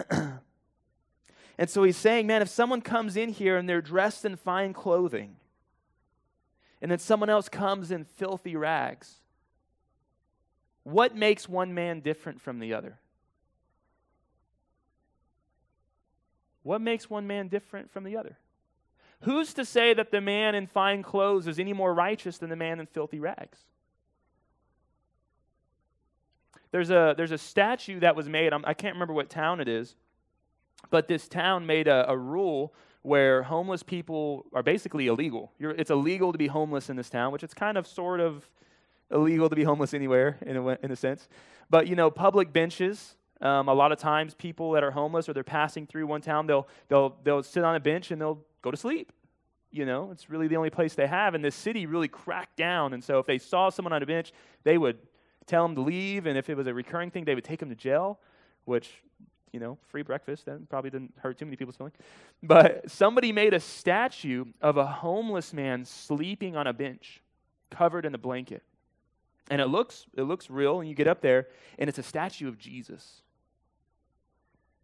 and 1.58 1.70
so 1.70 1.84
he's 1.84 1.98
saying, 1.98 2.28
man, 2.28 2.42
if 2.42 2.50
someone 2.50 2.82
comes 2.82 3.16
in 3.16 3.30
here 3.30 3.58
and 3.58 3.68
they're 3.68 3.82
dressed 3.82 4.26
in 4.26 4.36
fine 4.36 4.74
clothing, 4.74 5.36
and 6.82 6.92
then 6.92 7.00
someone 7.00 7.30
else 7.30 7.50
comes 7.50 7.92
in 7.92 8.04
filthy 8.04 8.56
rags, 8.56 9.16
what 10.84 11.16
makes 11.16 11.48
one 11.48 11.74
man 11.74 12.02
different 12.02 12.42
from 12.42 12.60
the 12.60 12.74
other? 12.74 12.98
What 16.64 16.82
makes 16.82 17.10
one 17.10 17.28
man 17.28 17.48
different 17.48 17.92
from 17.92 18.04
the 18.04 18.18
other? 18.18 18.38
Who's 19.22 19.54
to 19.54 19.64
say 19.64 19.94
that 19.94 20.12
the 20.12 20.22
man 20.22 20.56
in 20.56 20.68
fine 20.68 21.04
clothes 21.04 21.48
is 21.48 21.60
any 21.60 21.74
more 21.74 21.94
righteous 21.94 22.38
than 22.38 22.50
the 22.50 22.56
man 22.56 22.80
in 22.80 22.86
filthy 22.86 23.20
rags? 23.20 23.60
There's 26.74 26.90
a, 26.90 27.14
there's 27.16 27.32
a 27.32 27.38
statue 27.38 28.00
that 28.00 28.16
was 28.16 28.28
made, 28.28 28.52
I'm, 28.52 28.66
I 28.66 28.74
can 28.74 28.88
not 28.88 28.94
remember 28.96 29.14
what 29.14 29.30
town 29.30 29.62
it 29.62 29.68
is, 29.68 29.96
but 30.90 31.08
this 31.08 31.28
town 31.28 31.68
made 31.68 31.88
a, 31.88 32.10
a 32.10 32.18
rule 32.18 32.74
where 33.04 33.44
homeless 33.44 33.84
people 33.84 34.48
are 34.54 34.64
basically 34.64 35.06
illegal. 35.06 35.52
You're, 35.60 35.72
it's 35.72 35.92
illegal 35.92 36.32
to 36.32 36.38
be 36.40 36.48
homeless 36.48 36.90
in 36.90 36.96
this 36.96 37.12
town, 37.12 37.32
which 37.32 37.44
it's 37.44 37.54
kind 37.54 37.78
of 37.78 37.86
sort 37.86 38.20
of 38.20 38.50
illegal 39.12 39.50
to 39.50 39.56
be 39.56 39.64
homeless 39.64 39.94
anywhere 39.94 40.40
in 40.42 40.58
a, 40.58 40.68
in 40.82 40.90
a 40.90 40.96
sense. 40.96 41.30
But, 41.70 41.86
you 41.86 41.96
know, 41.96 42.10
public 42.10 42.52
benches, 42.52 43.18
um, 43.40 43.70
a 43.70 43.74
lot 43.76 43.92
of 43.92 44.00
times 44.00 44.34
people 44.34 44.72
that 44.72 44.84
are 44.84 44.90
homeless 44.90 45.30
or 45.30 45.34
they're 45.34 45.44
passing 45.44 45.86
through 45.86 46.08
one 46.08 46.22
town, 46.22 46.48
they'll, 46.48 46.68
they'll, 46.88 47.16
they'll 47.24 47.44
sit 47.44 47.64
on 47.64 47.76
a 47.76 47.80
bench 47.80 48.10
and 48.10 48.20
they'll 48.20 48.40
go 48.64 48.72
to 48.72 48.78
sleep. 48.78 49.12
You 49.70 49.86
know, 49.86 50.10
it's 50.12 50.28
really 50.28 50.48
the 50.48 50.58
only 50.58 50.72
place 50.72 50.96
they 50.96 51.06
have. 51.06 51.36
And 51.36 51.46
this 51.46 51.54
city 51.56 51.86
really 51.86 52.08
cracked 52.08 52.58
down. 52.58 52.94
And 52.94 53.04
so 53.04 53.20
if 53.20 53.28
they 53.28 53.38
saw 53.38 53.70
someone 53.70 53.94
on 53.94 54.02
a 54.02 54.08
bench, 54.08 54.32
they 54.64 54.80
would 54.80 54.98
tell 55.46 55.64
them 55.64 55.76
to 55.76 55.82
leave. 55.82 56.26
And 56.26 56.38
if 56.38 56.50
it 56.50 56.56
was 56.56 56.68
a 56.68 56.74
recurring 56.74 57.12
thing, 57.12 57.26
they 57.26 57.36
would 57.36 57.44
take 57.44 57.60
them 57.60 57.70
to 57.70 57.76
jail, 57.76 58.20
which, 58.66 58.90
you 59.52 59.60
know, 59.60 59.78
free 59.90 60.02
breakfast, 60.02 60.46
that 60.46 60.68
probably 60.70 60.90
didn't 60.90 61.14
hurt 61.18 61.38
too 61.38 61.46
many 61.46 61.58
people's 61.58 61.76
feelings. 61.76 61.96
But 62.42 62.90
somebody 62.90 63.32
made 63.32 63.54
a 63.54 63.60
statue 63.60 64.46
of 64.62 64.78
a 64.78 64.86
homeless 64.86 65.54
man 65.54 65.86
sleeping 65.86 66.56
on 66.56 66.68
a 66.68 66.74
bench, 66.74 67.22
covered 67.70 68.06
in 68.06 68.16
a 68.16 68.18
blanket. 68.18 68.64
And 69.50 69.60
it 69.60 69.68
looks, 69.68 70.06
it 70.16 70.24
looks 70.24 70.50
real, 70.50 70.80
and 70.80 70.88
you 70.88 70.96
get 70.96 71.08
up 71.08 71.22
there, 71.22 71.48
and 71.78 71.90
it's 71.90 72.00
a 72.00 72.04
statue 72.04 72.48
of 72.48 72.58
Jesus. 72.58 73.22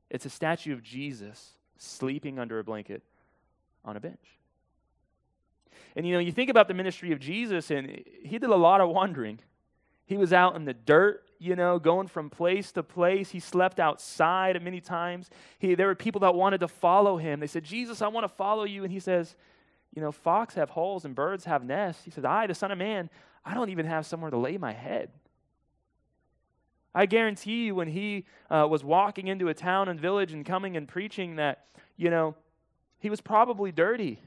It's 0.09 0.25
a 0.25 0.29
statue 0.29 0.73
of 0.73 0.83
Jesus 0.83 1.51
sleeping 1.77 2.39
under 2.39 2.59
a 2.59 2.63
blanket 2.63 3.01
on 3.85 3.95
a 3.95 3.99
bench. 3.99 4.39
And 5.95 6.05
you 6.05 6.13
know, 6.13 6.19
you 6.19 6.31
think 6.31 6.49
about 6.49 6.67
the 6.67 6.73
ministry 6.73 7.11
of 7.11 7.19
Jesus, 7.19 7.71
and 7.71 8.03
he 8.23 8.37
did 8.37 8.49
a 8.49 8.55
lot 8.55 8.81
of 8.81 8.89
wandering. 8.89 9.39
He 10.09 10.17
was 10.17 10.33
out 10.33 10.55
in 10.55 10.65
the 10.65 10.73
dirt, 10.73 11.23
you 11.37 11.55
know, 11.55 11.77
going 11.77 12.07
from 12.07 12.31
place 12.31 12.71
to 12.71 12.81
place. 12.81 13.29
He 13.29 13.39
slept 13.39 13.79
outside 13.79 14.59
many 14.59 14.81
times. 14.81 15.29
He, 15.59 15.75
there 15.75 15.85
were 15.85 15.93
people 15.93 16.21
that 16.21 16.33
wanted 16.33 16.61
to 16.61 16.67
follow 16.67 17.17
him. 17.17 17.39
They 17.39 17.45
said, 17.45 17.63
Jesus, 17.63 18.01
I 18.01 18.07
want 18.07 18.23
to 18.23 18.27
follow 18.27 18.63
you. 18.63 18.83
And 18.83 18.91
he 18.91 18.99
says, 18.99 19.35
You 19.93 20.01
know, 20.01 20.11
fox 20.11 20.55
have 20.55 20.71
holes 20.71 21.05
and 21.05 21.13
birds 21.13 21.45
have 21.45 21.63
nests. 21.63 22.05
He 22.05 22.09
says, 22.09 22.25
I, 22.25 22.47
the 22.47 22.55
Son 22.55 22.71
of 22.71 22.79
Man, 22.79 23.07
I 23.45 23.53
don't 23.53 23.69
even 23.69 23.85
have 23.85 24.03
somewhere 24.07 24.31
to 24.31 24.37
lay 24.37 24.57
my 24.57 24.73
head. 24.73 25.11
I 26.95 27.05
guarantee 27.05 27.65
you, 27.65 27.75
when 27.75 27.89
he 27.89 28.25
uh, 28.49 28.65
was 28.67 28.83
walking 28.83 29.27
into 29.27 29.47
a 29.47 29.53
town 29.53 29.89
and 29.89 29.99
village 29.99 30.33
and 30.33 30.43
coming 30.43 30.75
and 30.75 30.87
preaching, 30.87 31.35
that, 31.35 31.67
you 31.97 32.09
know, 32.09 32.33
he 32.97 33.11
was 33.11 33.21
probably 33.21 33.71
dirty. 33.71 34.19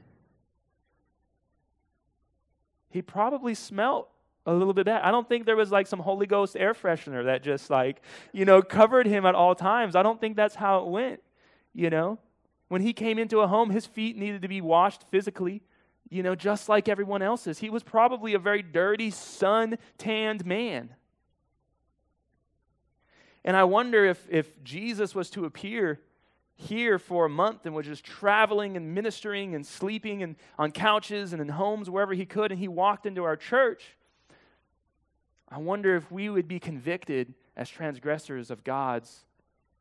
He 2.89 3.01
probably 3.01 3.53
smelt 3.53 4.12
a 4.45 4.53
little 4.53 4.73
bit 4.73 4.85
bad. 4.85 5.01
I 5.03 5.11
don't 5.11 5.27
think 5.27 5.45
there 5.45 5.55
was 5.55 5.71
like 5.71 5.87
some 5.87 5.99
Holy 5.99 6.25
Ghost 6.25 6.55
air 6.57 6.73
freshener 6.73 7.25
that 7.25 7.43
just 7.43 7.69
like, 7.69 8.01
you 8.31 8.45
know, 8.45 8.61
covered 8.61 9.07
him 9.07 9.25
at 9.25 9.35
all 9.35 9.55
times. 9.55 9.95
I 9.95 10.03
don't 10.03 10.19
think 10.19 10.35
that's 10.35 10.55
how 10.55 10.79
it 10.79 10.87
went, 10.87 11.21
you 11.73 11.89
know. 11.89 12.19
When 12.67 12.81
he 12.81 12.91
came 12.91 13.19
into 13.19 13.39
a 13.39 13.47
home, 13.47 13.69
his 13.69 13.85
feet 13.85 14.17
needed 14.17 14.41
to 14.41 14.47
be 14.47 14.59
washed 14.59 15.03
physically, 15.09 15.61
you 16.09 16.23
know, 16.23 16.35
just 16.35 16.67
like 16.67 16.89
everyone 16.89 17.21
else's. 17.21 17.59
He 17.59 17.69
was 17.69 17.83
probably 17.83 18.33
a 18.33 18.39
very 18.39 18.61
dirty, 18.61 19.11
sun 19.11 19.77
tanned 19.97 20.45
man. 20.45 20.93
And 23.45 23.55
I 23.55 23.63
wonder 23.65 24.05
if, 24.05 24.25
if 24.29 24.63
Jesus 24.63 25.13
was 25.13 25.29
to 25.31 25.45
appear 25.45 26.01
here 26.55 26.97
for 26.97 27.25
a 27.25 27.29
month 27.29 27.65
and 27.65 27.75
was 27.75 27.85
just 27.85 28.03
traveling 28.03 28.77
and 28.77 28.93
ministering 28.93 29.55
and 29.55 29.65
sleeping 29.65 30.23
and 30.23 30.35
on 30.57 30.71
couches 30.71 31.33
and 31.33 31.41
in 31.41 31.49
homes 31.49 31.89
wherever 31.89 32.13
he 32.13 32.25
could, 32.25 32.51
and 32.51 32.59
he 32.59 32.67
walked 32.67 33.05
into 33.05 33.23
our 33.23 33.35
church, 33.35 33.97
I 35.53 35.59
wonder 35.59 35.95
if 35.95 36.11
we 36.11 36.29
would 36.29 36.47
be 36.47 36.59
convicted 36.59 37.35
as 37.55 37.69
transgressors 37.69 38.49
of 38.49 38.63
God's 38.63 39.19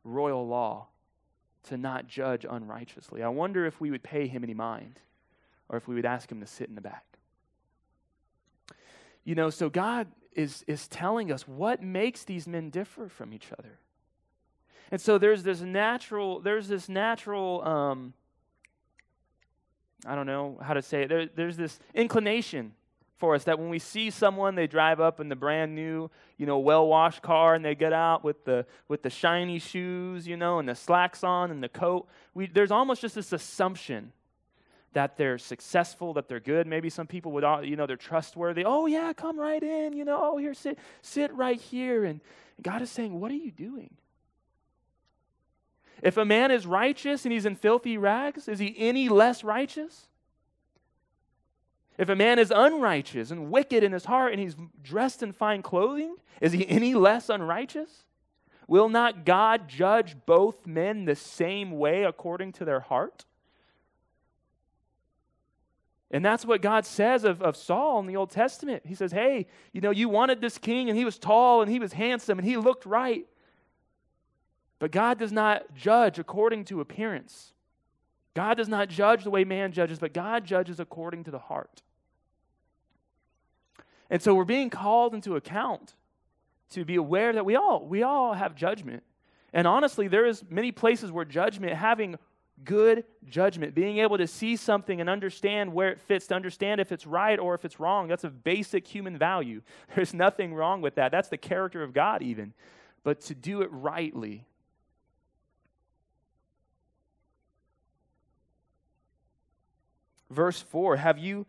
royal 0.04 0.46
law 0.46 0.88
to 1.64 1.78
not 1.78 2.06
judge 2.06 2.44
unrighteously. 2.48 3.22
I 3.22 3.28
wonder 3.28 3.64
if 3.64 3.80
we 3.80 3.90
would 3.90 4.02
pay 4.02 4.26
him 4.26 4.44
any 4.44 4.52
mind 4.52 5.00
or 5.70 5.78
if 5.78 5.88
we 5.88 5.94
would 5.94 6.04
ask 6.04 6.30
him 6.30 6.40
to 6.40 6.46
sit 6.46 6.68
in 6.68 6.74
the 6.74 6.82
back. 6.82 7.06
You 9.24 9.34
know, 9.34 9.48
so 9.48 9.70
God 9.70 10.08
is, 10.34 10.62
is 10.66 10.86
telling 10.88 11.32
us 11.32 11.48
what 11.48 11.82
makes 11.82 12.24
these 12.24 12.46
men 12.46 12.68
differ 12.68 13.08
from 13.08 13.32
each 13.32 13.46
other. 13.58 13.78
And 14.90 15.00
so 15.00 15.16
there's 15.16 15.42
this 15.42 15.62
natural, 15.62 16.40
there's 16.40 16.68
this 16.68 16.90
natural, 16.90 17.64
um, 17.66 18.12
I 20.04 20.16
don't 20.16 20.26
know 20.26 20.58
how 20.60 20.74
to 20.74 20.82
say 20.82 21.04
it, 21.04 21.08
there, 21.08 21.26
there's 21.34 21.56
this 21.56 21.80
inclination 21.94 22.74
for 23.19 23.35
us 23.35 23.45
that 23.45 23.59
when 23.59 23.69
we 23.69 23.78
see 23.78 24.11
someone, 24.11 24.54
they 24.54 24.66
drive 24.66 25.00
up 25.00 25.21
in 25.21 25.28
the 25.28 25.37
brand 25.37 25.75
new, 25.75 26.11
you 26.38 26.47
know, 26.47 26.59
well-washed 26.59 27.23
car 27.23 27.54
and 27.54 27.64
they 27.64 27.75
get 27.75 27.92
out 27.92 28.25
with 28.25 28.45
the, 28.45 28.66
with 28.88 29.02
the 29.02 29.11
shiny 29.11 29.59
shoes, 29.59 30.26
you 30.26 30.37
know, 30.37 30.59
and 30.59 30.69
the 30.69 30.75
slacks 30.75 31.23
on 31.23 31.50
and 31.50 31.62
the 31.62 31.69
coat. 31.69 32.09
We, 32.35 32.47
there's 32.47 32.73
almost 32.73 33.00
just 33.00 33.14
this 33.14 33.33
assumption 33.33 34.12
that 34.92 35.16
they're 35.16 35.38
successful, 35.38 36.12
that 36.14 36.28
they're 36.28 36.40
good. 36.40 36.66
Maybe 36.66 36.90
some 36.90 37.07
people 37.07 37.33
would, 37.33 37.45
you 37.64 37.76
know, 37.76 37.87
they're 37.87 37.97
trustworthy. 37.97 38.64
Oh, 38.64 38.87
yeah, 38.87 39.12
come 39.12 39.38
right 39.38 39.62
in. 39.62 39.92
You 39.92 40.04
know, 40.04 40.19
oh, 40.21 40.37
here, 40.37 40.52
sit, 40.52 40.78
sit 41.00 41.33
right 41.35 41.61
here. 41.61 42.04
And 42.04 42.21
God 42.61 42.83
is 42.83 42.90
saying, 42.90 43.19
what 43.19 43.31
are 43.31 43.37
you 43.37 43.52
doing? 43.52 43.95
If 46.02 46.16
a 46.16 46.25
man 46.25 46.50
is 46.50 46.66
righteous 46.66 47.25
and 47.25 47.33
he's 47.33 47.47
in 47.47 47.54
filthy 47.54 47.97
rags, 47.97 48.49
is 48.49 48.59
he 48.59 48.75
any 48.76 49.09
less 49.09 49.45
righteous? 49.45 50.09
If 51.99 52.08
a 52.08 52.16
man 52.16 52.38
is 52.38 52.52
unrighteous 52.54 53.30
and 53.30 53.50
wicked 53.50 53.84
in 53.84 53.92
his 53.92 54.06
heart 54.06 54.32
and 54.32 54.40
he's 54.40 54.56
dressed 54.82 55.22
in 55.22 55.32
fine 55.32 55.62
clothing, 55.62 56.16
is 56.40 56.52
he 56.52 56.68
any 56.68 56.94
less 56.94 57.28
unrighteous? 57.28 58.04
Will 58.66 58.88
not 58.88 59.25
God 59.25 59.68
judge 59.68 60.16
both 60.25 60.66
men 60.66 61.04
the 61.04 61.16
same 61.16 61.72
way 61.72 62.04
according 62.04 62.52
to 62.52 62.64
their 62.64 62.80
heart? 62.80 63.25
And 66.11 66.25
that's 66.25 66.44
what 66.44 66.61
God 66.61 66.84
says 66.84 67.25
of, 67.25 67.40
of 67.40 67.56
Saul 67.56 67.99
in 68.00 68.06
the 68.06 68.16
Old 68.16 68.30
Testament. 68.30 68.82
He 68.87 68.94
says, 68.94 69.12
Hey, 69.12 69.46
you 69.72 69.80
know, 69.80 69.90
you 69.90 70.11
wanted 70.11 70.40
this 70.40 70.58
king, 70.58 70.90
and 70.90 70.99
he 70.99 71.06
was 71.06 71.18
tall, 71.18 71.62
and 71.62 71.70
he 71.70 71.78
was 71.78 71.94
handsome, 71.94 72.38
and 72.38 72.46
he 72.46 72.58
looked 72.58 72.84
right. 72.84 73.26
But 74.78 74.90
God 74.90 75.18
does 75.18 75.32
not 75.32 75.75
judge 75.75 76.18
according 76.18 76.66
to 76.66 76.80
appearance. 76.80 77.52
God 78.34 78.56
does 78.56 78.68
not 78.68 78.88
judge 78.88 79.24
the 79.24 79.30
way 79.30 79.44
man 79.44 79.72
judges, 79.72 79.98
but 79.98 80.14
God 80.14 80.44
judges 80.44 80.80
according 80.80 81.24
to 81.24 81.30
the 81.30 81.38
heart. 81.38 81.82
And 84.08 84.22
so 84.22 84.34
we're 84.34 84.44
being 84.44 84.70
called 84.70 85.14
into 85.14 85.36
account 85.36 85.94
to 86.70 86.84
be 86.84 86.96
aware 86.96 87.32
that 87.32 87.44
we 87.44 87.56
all 87.56 87.86
we 87.86 88.02
all 88.02 88.34
have 88.34 88.54
judgment. 88.54 89.02
And 89.52 89.66
honestly, 89.66 90.08
there 90.08 90.26
is 90.26 90.44
many 90.48 90.72
places 90.72 91.12
where 91.12 91.24
judgment 91.24 91.74
having 91.74 92.16
good 92.64 93.04
judgment, 93.26 93.74
being 93.74 93.98
able 93.98 94.18
to 94.18 94.26
see 94.26 94.56
something 94.56 95.00
and 95.00 95.10
understand 95.10 95.72
where 95.72 95.90
it 95.90 96.00
fits, 96.00 96.26
to 96.28 96.34
understand 96.34 96.80
if 96.80 96.92
it's 96.92 97.06
right 97.06 97.38
or 97.38 97.54
if 97.54 97.64
it's 97.64 97.80
wrong. 97.80 98.08
That's 98.08 98.24
a 98.24 98.30
basic 98.30 98.86
human 98.86 99.18
value. 99.18 99.62
There's 99.94 100.14
nothing 100.14 100.54
wrong 100.54 100.80
with 100.80 100.94
that. 100.96 101.10
That's 101.10 101.28
the 101.28 101.38
character 101.38 101.82
of 101.82 101.92
God, 101.92 102.22
even. 102.22 102.54
But 103.04 103.20
to 103.22 103.34
do 103.34 103.62
it 103.62 103.68
rightly, 103.72 104.46
Verse 110.32 110.60
4 110.60 110.96
Have 110.96 111.18
you 111.18 111.46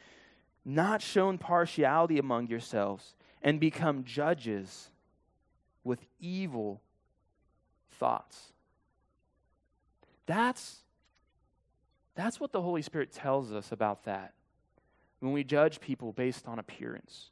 not 0.65 1.01
shown 1.01 1.37
partiality 1.37 2.19
among 2.19 2.47
yourselves 2.47 3.15
and 3.41 3.59
become 3.59 4.03
judges 4.03 4.89
with 5.83 6.05
evil 6.19 6.81
thoughts? 7.91 8.53
That's 10.25 10.83
that's 12.15 12.39
what 12.39 12.51
the 12.51 12.61
Holy 12.61 12.81
Spirit 12.81 13.11
tells 13.11 13.51
us 13.51 13.71
about 13.71 14.03
that. 14.03 14.33
When 15.19 15.33
we 15.33 15.43
judge 15.43 15.79
people 15.79 16.11
based 16.11 16.47
on 16.47 16.59
appearance, 16.59 17.31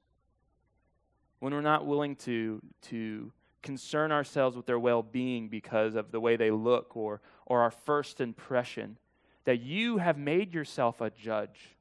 when 1.39 1.53
we're 1.53 1.61
not 1.61 1.85
willing 1.85 2.15
to, 2.17 2.61
to 2.83 3.31
concern 3.61 4.11
ourselves 4.11 4.55
with 4.55 4.65
their 4.65 4.79
well 4.79 5.03
being 5.03 5.49
because 5.49 5.95
of 5.95 6.11
the 6.11 6.19
way 6.19 6.35
they 6.35 6.51
look 6.51 6.95
or, 6.95 7.21
or 7.45 7.61
our 7.61 7.71
first 7.71 8.21
impression, 8.21 8.97
that 9.45 9.61
you 9.61 9.97
have 9.97 10.17
made 10.17 10.53
yourself 10.53 11.01
a 11.01 11.09
judge 11.09 11.75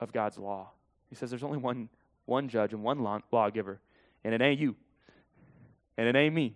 of 0.00 0.12
God's 0.12 0.38
law. 0.38 0.70
He 1.08 1.14
says 1.14 1.30
there's 1.30 1.44
only 1.44 1.58
one, 1.58 1.88
one 2.26 2.48
judge 2.48 2.72
and 2.72 2.82
one 2.82 3.00
law, 3.00 3.20
lawgiver, 3.32 3.80
and 4.24 4.34
it 4.34 4.40
ain't 4.40 4.60
you, 4.60 4.76
and 5.96 6.06
it 6.06 6.16
ain't 6.16 6.34
me. 6.34 6.54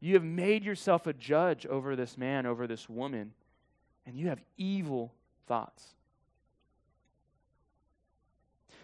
You 0.00 0.14
have 0.14 0.24
made 0.24 0.64
yourself 0.64 1.06
a 1.06 1.12
judge 1.12 1.66
over 1.66 1.96
this 1.96 2.16
man, 2.16 2.46
over 2.46 2.66
this 2.66 2.88
woman, 2.88 3.32
and 4.06 4.16
you 4.16 4.28
have 4.28 4.40
evil 4.56 5.12
thoughts. 5.46 5.94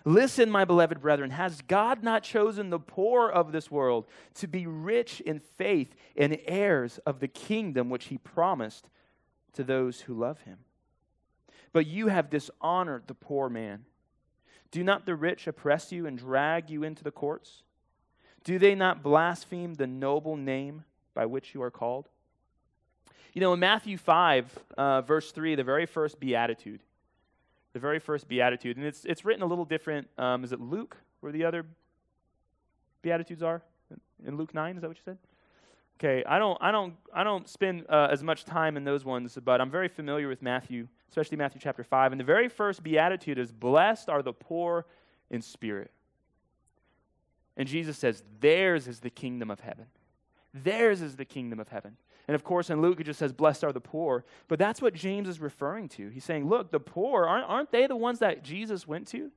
Listen, 0.05 0.51
my 0.51 0.67
beloved 0.67 1.01
brethren, 1.01 1.31
has 1.31 1.63
God 1.63 2.03
not 2.03 2.23
chosen 2.23 2.69
the 2.69 2.79
poor 2.79 3.31
of 3.31 3.53
this 3.53 3.71
world 3.71 4.07
to 4.35 4.47
be 4.47 4.67
rich 4.67 5.21
in 5.23 5.39
faith 5.39 5.95
and 6.15 6.39
heirs 6.47 6.99
of 7.07 7.21
the 7.21 7.29
kingdom 7.29 7.89
which 7.89 8.07
he 8.07 8.19
promised 8.19 8.87
to 9.55 9.65
those 9.65 10.03
who 10.03 10.15
love 10.15 10.43
him? 10.43 10.59
But 11.73 11.87
you 11.87 12.09
have 12.09 12.31
dishonored 12.31 13.05
the 13.07 13.15
poor 13.15 13.49
man. 13.49 13.85
Do 14.71 14.85
not 14.85 15.07
the 15.07 15.15
rich 15.15 15.47
oppress 15.47 15.93
you 15.93 16.07
and 16.07 16.19
drag 16.19 16.71
you 16.71 16.83
into 16.83 17.05
the 17.05 17.11
courts? 17.11 17.63
Do 18.45 18.59
they 18.59 18.75
not 18.75 19.03
blaspheme 19.03 19.75
the 19.75 19.87
noble 19.87 20.37
name 20.37 20.85
by 21.15 21.27
which 21.27 21.55
you 21.55 21.63
are 21.63 21.71
called? 21.71 22.09
You 23.33 23.41
know, 23.41 23.53
in 23.53 23.61
Matthew 23.61 23.99
5, 23.99 24.59
uh, 24.79 25.01
verse 25.01 25.33
3, 25.33 25.57
the 25.57 25.65
very 25.65 25.87
first 25.87 26.21
beatitude, 26.21 26.81
the 27.73 27.81
very 27.81 27.99
first 27.99 28.29
beatitude, 28.29 28.77
and 28.77 28.87
it's, 28.87 29.05
it's 29.05 29.25
written 29.25 29.43
a 29.43 29.47
little 29.47 29.65
different. 29.65 30.09
Um, 30.17 30.45
is 30.45 30.53
it 30.53 30.61
Luke 30.61 30.97
where 31.21 31.33
the 31.33 31.45
other 31.45 31.67
beatitudes 33.03 33.43
are? 33.43 33.63
In 34.25 34.37
Luke 34.37 34.55
9, 34.55 34.77
is 34.77 34.83
that 34.83 34.89
what 34.89 34.97
you 34.97 35.03
said? 35.05 35.19
Okay, 35.99 36.25
I 36.27 36.39
don't, 36.39 36.59
I 36.61 36.73
don't, 36.73 36.95
I 37.15 37.23
don't 37.23 37.49
spend 37.49 37.87
uh, 37.89 38.09
as 38.11 38.23
much 38.23 38.45
time 38.45 38.77
in 38.77 38.85
those 38.85 39.05
ones, 39.05 39.39
but 39.45 39.61
I'm 39.61 39.71
very 39.71 39.89
familiar 39.89 40.29
with 40.29 40.43
Matthew, 40.43 40.89
especially 41.09 41.37
Matthew 41.37 41.61
chapter 41.63 41.85
5. 41.85 42.13
And 42.13 42.21
the 42.21 42.25
very 42.25 42.49
first 42.49 42.83
beatitude 42.83 43.39
is, 43.39 43.53
Blessed 43.53 44.09
are 44.09 44.23
the 44.23 44.33
poor 44.33 44.87
in 45.31 45.41
spirit. 45.41 45.93
And 47.57 47.69
Jesus 47.69 47.97
says, 47.97 48.25
Theirs 48.41 48.89
is 48.89 49.01
the 49.01 49.11
kingdom 49.11 49.51
of 49.51 49.61
heaven. 49.61 49.87
Theirs 50.53 51.01
is 51.01 51.17
the 51.17 51.25
kingdom 51.25 51.61
of 51.61 51.69
heaven. 51.69 51.97
And 52.27 52.35
of 52.35 52.43
course, 52.43 52.71
in 52.71 52.81
Luke, 52.81 53.01
it 53.01 53.05
just 53.05 53.19
says, 53.19 53.33
Blessed 53.33 53.63
are 53.63 53.73
the 53.73 53.81
poor. 53.81 54.25
But 54.49 54.59
that's 54.59 54.83
what 54.83 54.95
James 54.95 55.29
is 55.29 55.41
referring 55.41 55.89
to. 55.91 56.09
He's 56.09 56.25
saying, 56.25 56.49
Look, 56.49 56.73
the 56.73 56.81
poor, 56.81 57.25
aren't, 57.25 57.47
aren't 57.47 57.71
they 57.71 57.87
the 57.87 57.97
ones 57.97 58.19
that 58.19 58.43
Jesus 58.43 58.89
went 58.89 59.07
to? 59.09 59.31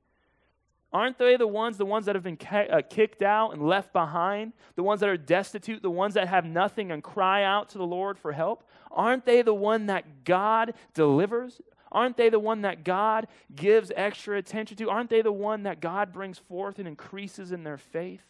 Aren't 0.92 1.18
they 1.18 1.36
the 1.36 1.46
ones, 1.46 1.76
the 1.76 1.84
ones 1.84 2.06
that 2.06 2.14
have 2.14 2.24
been 2.24 2.38
uh, 2.50 2.80
kicked 2.88 3.22
out 3.22 3.52
and 3.52 3.62
left 3.62 3.92
behind? 3.92 4.54
The 4.74 4.82
ones 4.82 5.00
that 5.00 5.08
are 5.08 5.18
destitute, 5.18 5.82
the 5.82 5.90
ones 5.90 6.14
that 6.14 6.28
have 6.28 6.46
nothing 6.46 6.90
and 6.90 7.02
cry 7.02 7.44
out 7.44 7.68
to 7.70 7.78
the 7.78 7.86
Lord 7.86 8.18
for 8.18 8.32
help? 8.32 8.66
Aren't 8.90 9.26
they 9.26 9.42
the 9.42 9.54
one 9.54 9.86
that 9.86 10.24
God 10.24 10.72
delivers? 10.94 11.60
Aren't 11.92 12.16
they 12.16 12.30
the 12.30 12.38
one 12.38 12.62
that 12.62 12.84
God 12.84 13.28
gives 13.54 13.92
extra 13.96 14.38
attention 14.38 14.78
to? 14.78 14.88
Aren't 14.88 15.10
they 15.10 15.20
the 15.20 15.32
one 15.32 15.64
that 15.64 15.80
God 15.80 16.12
brings 16.12 16.38
forth 16.38 16.78
and 16.78 16.88
increases 16.88 17.52
in 17.52 17.64
their 17.64 17.78
faith? 17.78 18.24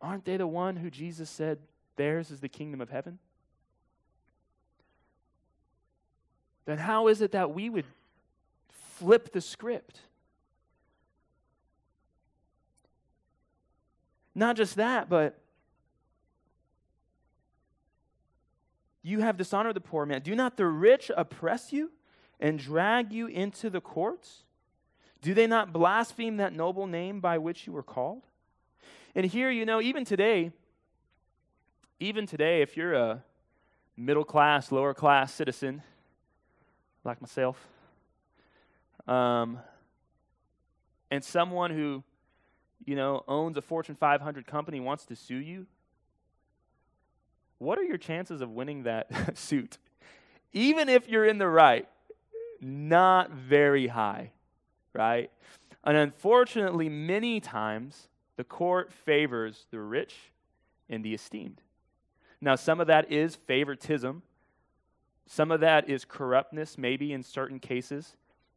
Aren't 0.00 0.24
they 0.24 0.36
the 0.36 0.46
one 0.46 0.76
who 0.76 0.90
Jesus 0.90 1.28
said, 1.28 1.58
theirs 1.96 2.30
is 2.30 2.40
the 2.40 2.48
kingdom 2.48 2.80
of 2.80 2.88
heaven? 2.88 3.18
Then 6.64 6.78
how 6.78 7.08
is 7.08 7.20
it 7.20 7.32
that 7.32 7.54
we 7.54 7.68
would 7.68 7.86
flip 8.98 9.32
the 9.32 9.40
script? 9.40 10.00
Not 14.38 14.54
just 14.54 14.76
that, 14.76 15.08
but 15.08 15.36
you 19.02 19.18
have 19.18 19.36
dishonored 19.36 19.74
the 19.74 19.80
poor 19.80 20.06
man. 20.06 20.22
Do 20.22 20.36
not 20.36 20.56
the 20.56 20.66
rich 20.66 21.10
oppress 21.16 21.72
you 21.72 21.90
and 22.38 22.56
drag 22.56 23.12
you 23.12 23.26
into 23.26 23.68
the 23.68 23.80
courts? 23.80 24.44
Do 25.22 25.34
they 25.34 25.48
not 25.48 25.72
blaspheme 25.72 26.36
that 26.36 26.52
noble 26.52 26.86
name 26.86 27.18
by 27.18 27.38
which 27.38 27.66
you 27.66 27.72
were 27.72 27.82
called? 27.82 28.22
And 29.16 29.26
here, 29.26 29.50
you 29.50 29.66
know, 29.66 29.80
even 29.80 30.04
today, 30.04 30.52
even 31.98 32.24
today, 32.24 32.62
if 32.62 32.76
you're 32.76 32.94
a 32.94 33.24
middle 33.96 34.24
class, 34.24 34.70
lower 34.70 34.94
class 34.94 35.34
citizen, 35.34 35.82
like 37.02 37.20
myself, 37.20 37.66
um, 39.08 39.58
and 41.10 41.24
someone 41.24 41.72
who, 41.72 42.04
you 42.88 42.96
know, 42.96 43.22
owns 43.28 43.54
a 43.58 43.60
Fortune 43.60 43.94
500 43.94 44.46
company 44.46 44.80
wants 44.80 45.04
to 45.04 45.14
sue 45.14 45.36
you, 45.36 45.66
what 47.58 47.78
are 47.78 47.82
your 47.82 47.98
chances 47.98 48.40
of 48.40 48.48
winning 48.48 48.84
that 48.84 49.10
suit? 49.36 49.76
Even 50.54 50.88
if 50.88 51.06
you're 51.06 51.26
in 51.26 51.36
the 51.36 51.48
right, 51.48 51.86
not 52.62 53.30
very 53.30 53.88
high, 53.88 54.30
right? 54.94 55.30
And 55.84 55.98
unfortunately, 55.98 56.88
many 56.88 57.40
times, 57.40 58.08
the 58.38 58.44
court 58.44 58.90
favors 58.90 59.66
the 59.70 59.80
rich 59.80 60.14
and 60.88 61.04
the 61.04 61.12
esteemed. 61.12 61.60
Now, 62.40 62.54
some 62.54 62.80
of 62.80 62.86
that 62.86 63.12
is 63.12 63.36
favoritism. 63.36 64.22
Some 65.26 65.50
of 65.50 65.60
that 65.60 65.90
is 65.90 66.06
corruptness, 66.06 66.78
maybe 66.78 67.12
in 67.12 67.22
certain 67.22 67.58
cases. 67.58 68.16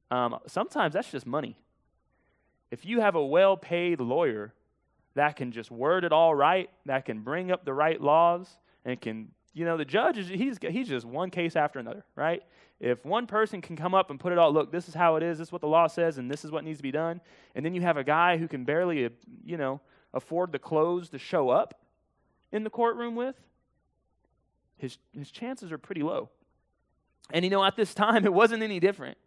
Um, 0.09 0.39
sometimes 0.47 0.93
that's 0.93 1.11
just 1.11 1.25
money. 1.25 1.57
If 2.71 2.85
you 2.85 3.01
have 3.01 3.15
a 3.15 3.25
well 3.25 3.57
paid 3.57 3.99
lawyer 3.99 4.53
that 5.15 5.35
can 5.35 5.51
just 5.51 5.69
word 5.69 6.05
it 6.05 6.13
all 6.13 6.33
right, 6.33 6.69
that 6.85 7.05
can 7.05 7.21
bring 7.21 7.51
up 7.51 7.65
the 7.65 7.73
right 7.73 7.99
laws, 7.99 8.57
and 8.85 8.99
can, 8.99 9.27
you 9.53 9.65
know, 9.65 9.77
the 9.77 9.85
judge 9.85 10.17
is 10.17 10.29
he's, 10.29 10.57
he's 10.61 10.87
just 10.87 11.05
one 11.05 11.29
case 11.29 11.55
after 11.55 11.79
another, 11.79 12.05
right? 12.15 12.41
If 12.79 13.05
one 13.05 13.27
person 13.27 13.61
can 13.61 13.75
come 13.75 13.93
up 13.93 14.09
and 14.09 14.19
put 14.19 14.31
it 14.31 14.39
all, 14.39 14.51
look, 14.51 14.71
this 14.71 14.87
is 14.87 14.93
how 14.93 15.17
it 15.17 15.23
is, 15.23 15.37
this 15.37 15.49
is 15.49 15.51
what 15.51 15.61
the 15.61 15.67
law 15.67 15.87
says, 15.87 16.17
and 16.17 16.31
this 16.31 16.45
is 16.45 16.51
what 16.51 16.63
needs 16.63 16.79
to 16.79 16.83
be 16.83 16.91
done, 16.91 17.21
and 17.55 17.65
then 17.65 17.75
you 17.75 17.81
have 17.81 17.97
a 17.97 18.03
guy 18.03 18.37
who 18.37 18.47
can 18.47 18.63
barely, 18.63 19.09
you 19.43 19.57
know, 19.57 19.81
afford 20.13 20.51
the 20.51 20.59
clothes 20.59 21.09
to 21.09 21.19
show 21.19 21.49
up 21.49 21.79
in 22.51 22.63
the 22.63 22.69
courtroom 22.69 23.15
with, 23.15 23.35
his, 24.77 24.97
his 25.13 25.29
chances 25.29 25.71
are 25.71 25.77
pretty 25.77 26.01
low. 26.01 26.29
And 27.31 27.45
you 27.45 27.51
know, 27.51 27.63
at 27.63 27.75
this 27.75 27.93
time, 27.93 28.25
it 28.25 28.33
wasn't 28.33 28.63
any 28.63 28.79
different. 28.79 29.17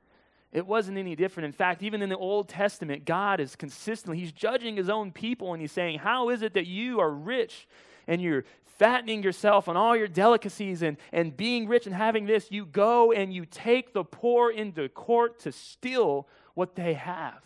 It 0.54 0.64
wasn't 0.64 0.98
any 0.98 1.16
different. 1.16 1.46
In 1.46 1.52
fact, 1.52 1.82
even 1.82 2.00
in 2.00 2.08
the 2.08 2.16
Old 2.16 2.48
Testament, 2.48 3.04
God 3.04 3.40
is 3.40 3.56
consistently, 3.56 4.20
He's 4.20 4.30
judging 4.30 4.76
His 4.76 4.88
own 4.88 5.10
people 5.10 5.52
and 5.52 5.60
He's 5.60 5.72
saying, 5.72 5.98
How 5.98 6.30
is 6.30 6.42
it 6.42 6.54
that 6.54 6.66
you 6.66 7.00
are 7.00 7.10
rich 7.10 7.66
and 8.06 8.22
you're 8.22 8.44
fattening 8.78 9.24
yourself 9.24 9.68
on 9.68 9.76
all 9.76 9.96
your 9.96 10.06
delicacies 10.06 10.82
and, 10.82 10.96
and 11.12 11.36
being 11.36 11.66
rich 11.66 11.86
and 11.86 11.94
having 11.94 12.26
this, 12.26 12.52
you 12.52 12.66
go 12.66 13.10
and 13.10 13.34
you 13.34 13.44
take 13.44 13.92
the 13.92 14.04
poor 14.04 14.50
into 14.50 14.88
court 14.88 15.40
to 15.40 15.50
steal 15.50 16.28
what 16.54 16.76
they 16.76 16.94
have. 16.94 17.42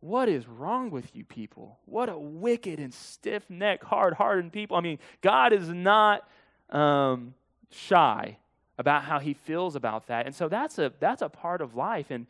What 0.00 0.28
is 0.28 0.48
wrong 0.48 0.90
with 0.90 1.14
you 1.14 1.24
people? 1.24 1.78
What 1.84 2.08
a 2.08 2.18
wicked 2.18 2.80
and 2.80 2.92
stiff 2.92 3.48
necked, 3.48 3.84
hard 3.84 4.14
hardened 4.14 4.52
people. 4.52 4.76
I 4.76 4.80
mean, 4.80 4.98
God 5.20 5.52
is 5.52 5.68
not 5.68 6.28
um, 6.70 7.34
shy 7.70 8.38
about 8.78 9.04
how 9.04 9.18
he 9.18 9.34
feels 9.34 9.76
about 9.76 10.06
that. 10.06 10.26
And 10.26 10.34
so 10.34 10.48
that's 10.48 10.78
a, 10.78 10.92
that's 10.98 11.22
a 11.22 11.28
part 11.28 11.60
of 11.60 11.74
life. 11.74 12.10
And 12.10 12.26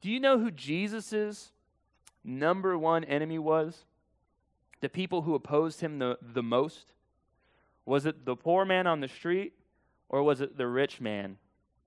do 0.00 0.10
you 0.10 0.20
know 0.20 0.38
who 0.38 0.50
Jesus's 0.50 1.52
number 2.24 2.76
one 2.76 3.04
enemy 3.04 3.38
was? 3.38 3.84
the 4.84 4.88
people 4.90 5.22
who 5.22 5.34
opposed 5.34 5.80
him 5.80 5.98
the, 5.98 6.18
the 6.20 6.42
most? 6.42 6.92
Was 7.86 8.04
it 8.04 8.26
the 8.26 8.36
poor 8.36 8.66
man 8.66 8.86
on 8.86 9.00
the 9.00 9.08
street 9.08 9.54
or 10.10 10.22
was 10.22 10.42
it 10.42 10.58
the 10.58 10.66
rich 10.66 11.00
man 11.00 11.38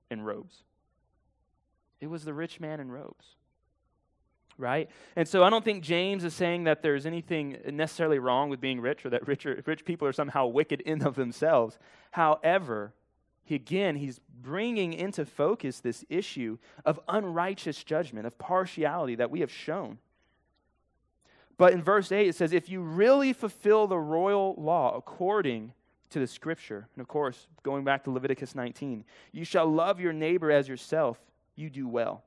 in 0.09 0.23
robes? 0.23 0.63
It 2.01 2.07
was 2.07 2.23
the 2.23 2.33
rich 2.33 2.59
man 2.59 2.79
in 2.79 2.89
robes. 2.89 3.35
Right? 4.57 4.89
And 5.15 5.27
so 5.27 5.43
I 5.43 5.51
don't 5.51 5.63
think 5.63 5.83
James 5.83 6.23
is 6.23 6.33
saying 6.33 6.63
that 6.63 6.81
there's 6.81 7.05
anything 7.05 7.59
necessarily 7.71 8.17
wrong 8.17 8.49
with 8.49 8.59
being 8.59 8.81
rich 8.81 9.05
or 9.05 9.11
that 9.11 9.27
rich, 9.27 9.45
rich 9.45 9.85
people 9.85 10.07
are 10.07 10.11
somehow 10.11 10.47
wicked 10.47 10.81
in 10.81 11.03
of 11.03 11.13
themselves. 11.13 11.77
However, 12.09 12.93
he, 13.47 13.55
again, 13.55 13.95
he's 13.95 14.19
bringing 14.41 14.91
into 14.91 15.25
focus 15.25 15.79
this 15.79 16.03
issue 16.09 16.57
of 16.83 16.99
unrighteous 17.07 17.81
judgment, 17.81 18.27
of 18.27 18.37
partiality 18.37 19.15
that 19.15 19.31
we 19.31 19.39
have 19.39 19.49
shown. 19.49 19.99
But 21.57 21.71
in 21.71 21.81
verse 21.81 22.11
8, 22.11 22.27
it 22.27 22.35
says, 22.35 22.51
If 22.51 22.67
you 22.67 22.81
really 22.81 23.31
fulfill 23.31 23.87
the 23.87 23.97
royal 23.97 24.53
law 24.57 24.93
according 24.97 25.71
to 26.09 26.19
the 26.19 26.27
scripture, 26.27 26.89
and 26.93 27.01
of 27.01 27.07
course, 27.07 27.47
going 27.63 27.85
back 27.85 28.03
to 28.03 28.11
Leviticus 28.11 28.53
19, 28.53 29.05
you 29.31 29.45
shall 29.45 29.65
love 29.65 30.01
your 30.01 30.11
neighbor 30.11 30.51
as 30.51 30.67
yourself, 30.67 31.17
you 31.55 31.69
do 31.69 31.87
well. 31.87 32.23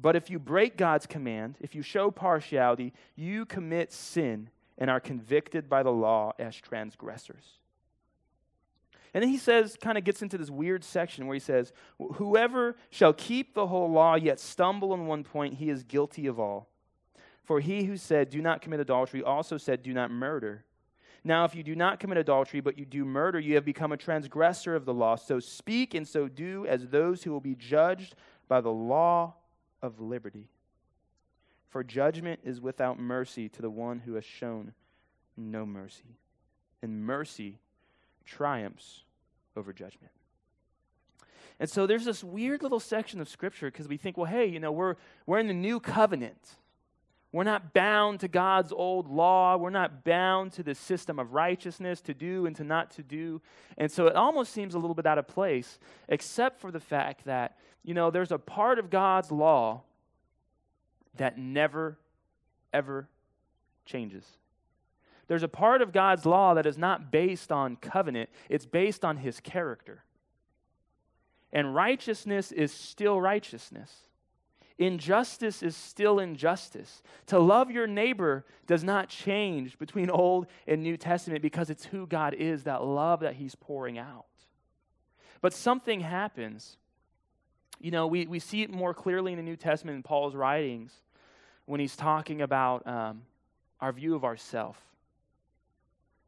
But 0.00 0.16
if 0.16 0.30
you 0.30 0.40
break 0.40 0.76
God's 0.76 1.06
command, 1.06 1.58
if 1.60 1.76
you 1.76 1.82
show 1.82 2.10
partiality, 2.10 2.92
you 3.14 3.46
commit 3.46 3.92
sin 3.92 4.50
and 4.76 4.90
are 4.90 4.98
convicted 4.98 5.68
by 5.68 5.84
the 5.84 5.92
law 5.92 6.32
as 6.40 6.56
transgressors. 6.56 7.60
And 9.12 9.22
then 9.22 9.30
he 9.30 9.38
says, 9.38 9.76
kind 9.80 9.98
of 9.98 10.04
gets 10.04 10.22
into 10.22 10.38
this 10.38 10.50
weird 10.50 10.84
section 10.84 11.26
where 11.26 11.34
he 11.34 11.40
says, 11.40 11.72
Whoever 12.14 12.76
shall 12.90 13.12
keep 13.12 13.54
the 13.54 13.66
whole 13.66 13.90
law 13.90 14.14
yet 14.14 14.38
stumble 14.38 14.94
in 14.94 15.06
one 15.06 15.24
point, 15.24 15.54
he 15.54 15.68
is 15.68 15.82
guilty 15.82 16.26
of 16.26 16.38
all. 16.38 16.68
For 17.44 17.58
he 17.60 17.84
who 17.84 17.96
said, 17.96 18.30
Do 18.30 18.40
not 18.40 18.62
commit 18.62 18.80
adultery, 18.80 19.22
also 19.22 19.56
said, 19.56 19.82
Do 19.82 19.92
not 19.92 20.10
murder. 20.10 20.64
Now, 21.24 21.44
if 21.44 21.54
you 21.54 21.62
do 21.62 21.74
not 21.74 22.00
commit 22.00 22.18
adultery, 22.18 22.60
but 22.60 22.78
you 22.78 22.86
do 22.86 23.04
murder, 23.04 23.38
you 23.38 23.56
have 23.56 23.64
become 23.64 23.92
a 23.92 23.96
transgressor 23.96 24.74
of 24.74 24.84
the 24.84 24.94
law. 24.94 25.16
So 25.16 25.38
speak 25.38 25.94
and 25.94 26.06
so 26.06 26.28
do 26.28 26.66
as 26.66 26.86
those 26.86 27.22
who 27.22 27.30
will 27.30 27.40
be 27.40 27.54
judged 27.54 28.14
by 28.48 28.60
the 28.60 28.70
law 28.70 29.34
of 29.82 30.00
liberty. 30.00 30.48
For 31.68 31.84
judgment 31.84 32.40
is 32.42 32.60
without 32.60 32.98
mercy 32.98 33.48
to 33.50 33.62
the 33.62 33.70
one 33.70 34.00
who 34.00 34.14
has 34.14 34.24
shown 34.24 34.72
no 35.36 35.66
mercy. 35.66 36.16
And 36.82 37.04
mercy 37.04 37.58
triumphs 38.24 39.04
over 39.56 39.72
judgment. 39.72 40.12
And 41.58 41.68
so 41.68 41.86
there's 41.86 42.06
this 42.06 42.24
weird 42.24 42.62
little 42.62 42.80
section 42.80 43.20
of 43.20 43.28
scripture 43.28 43.70
because 43.70 43.86
we 43.86 43.98
think, 43.98 44.16
well, 44.16 44.26
hey, 44.26 44.46
you 44.46 44.58
know, 44.58 44.72
we're, 44.72 44.96
we're 45.26 45.38
in 45.38 45.46
the 45.46 45.54
new 45.54 45.78
covenant. 45.78 46.56
We're 47.32 47.44
not 47.44 47.72
bound 47.72 48.20
to 48.20 48.28
God's 48.28 48.72
old 48.72 49.08
law. 49.08 49.56
We're 49.56 49.70
not 49.70 50.02
bound 50.02 50.52
to 50.54 50.62
the 50.62 50.74
system 50.74 51.18
of 51.18 51.32
righteousness 51.32 52.00
to 52.02 52.14
do 52.14 52.46
and 52.46 52.56
to 52.56 52.64
not 52.64 52.90
to 52.92 53.02
do. 53.02 53.40
And 53.76 53.92
so 53.92 54.06
it 54.06 54.16
almost 54.16 54.52
seems 54.52 54.74
a 54.74 54.78
little 54.78 54.94
bit 54.94 55.06
out 55.06 55.18
of 55.18 55.28
place, 55.28 55.78
except 56.08 56.60
for 56.60 56.72
the 56.72 56.80
fact 56.80 57.26
that, 57.26 57.56
you 57.84 57.94
know, 57.94 58.10
there's 58.10 58.32
a 58.32 58.38
part 58.38 58.78
of 58.78 58.90
God's 58.90 59.30
law 59.30 59.82
that 61.16 61.38
never, 61.38 61.98
ever 62.72 63.06
changes. 63.84 64.24
There's 65.30 65.44
a 65.44 65.48
part 65.48 65.80
of 65.80 65.92
God's 65.92 66.26
law 66.26 66.54
that 66.54 66.66
is 66.66 66.76
not 66.76 67.12
based 67.12 67.52
on 67.52 67.76
covenant, 67.76 68.30
it's 68.48 68.66
based 68.66 69.04
on 69.04 69.18
his 69.18 69.38
character. 69.38 70.02
And 71.52 71.72
righteousness 71.72 72.50
is 72.50 72.72
still 72.72 73.20
righteousness. 73.20 73.94
Injustice 74.76 75.62
is 75.62 75.76
still 75.76 76.18
injustice. 76.18 77.00
To 77.26 77.38
love 77.38 77.70
your 77.70 77.86
neighbor 77.86 78.44
does 78.66 78.82
not 78.82 79.08
change 79.08 79.78
between 79.78 80.10
Old 80.10 80.48
and 80.66 80.82
New 80.82 80.96
Testament 80.96 81.42
because 81.42 81.70
it's 81.70 81.84
who 81.84 82.08
God 82.08 82.34
is, 82.34 82.64
that 82.64 82.82
love 82.82 83.20
that 83.20 83.34
He's 83.34 83.54
pouring 83.54 83.98
out. 83.98 84.24
But 85.40 85.52
something 85.52 86.00
happens. 86.00 86.76
You 87.78 87.92
know, 87.92 88.08
we, 88.08 88.26
we 88.26 88.40
see 88.40 88.62
it 88.62 88.70
more 88.70 88.94
clearly 88.94 89.30
in 89.30 89.38
the 89.38 89.44
New 89.44 89.54
Testament 89.54 89.94
in 89.94 90.02
Paul's 90.02 90.34
writings 90.34 90.92
when 91.66 91.78
he's 91.78 91.94
talking 91.94 92.42
about 92.42 92.84
um, 92.84 93.22
our 93.80 93.92
view 93.92 94.16
of 94.16 94.24
ourself. 94.24 94.89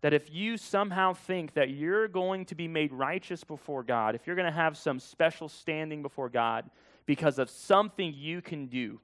That 0.03 0.13
if 0.13 0.33
you 0.33 0.57
somehow 0.57 1.15
think 1.15 1.55
that 1.55 1.71
you're 1.71 2.09
going 2.09 2.45
to 2.47 2.55
be 2.55 2.69
made 2.69 2.93
righteous 2.93 3.45
before 3.45 3.83
God, 3.83 4.15
if 4.15 4.27
you're 4.27 4.37
going 4.37 4.47
to 4.47 4.53
have 4.53 4.77
some 4.77 4.99
special 4.99 5.49
standing 5.49 6.03
before 6.03 6.29
God, 6.29 6.69
because 7.07 7.39
of 7.39 7.51
something 7.51 8.15
you 8.17 8.43
can 8.43 8.67
do, 8.67 9.01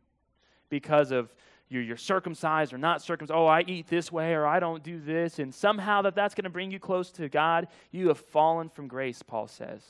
because 0.68 1.10
of 1.10 1.34
you're, 1.68 1.82
you're 1.82 1.96
circumcised 1.96 2.72
or 2.72 2.78
not 2.78 3.02
circumcised. 3.02 3.36
Oh, 3.36 3.46
I 3.46 3.62
eat 3.66 3.88
this 3.88 4.10
way 4.10 4.34
or 4.34 4.46
I 4.46 4.60
don't 4.60 4.82
do 4.82 5.00
this. 5.00 5.38
And 5.38 5.54
somehow 5.54 6.02
that 6.02 6.14
that's 6.14 6.34
going 6.34 6.44
to 6.44 6.50
bring 6.50 6.70
you 6.70 6.78
close 6.78 7.10
to 7.12 7.28
God. 7.28 7.68
You 7.90 8.08
have 8.08 8.18
fallen 8.18 8.68
from 8.68 8.88
grace, 8.88 9.22
Paul 9.22 9.48
says. 9.48 9.82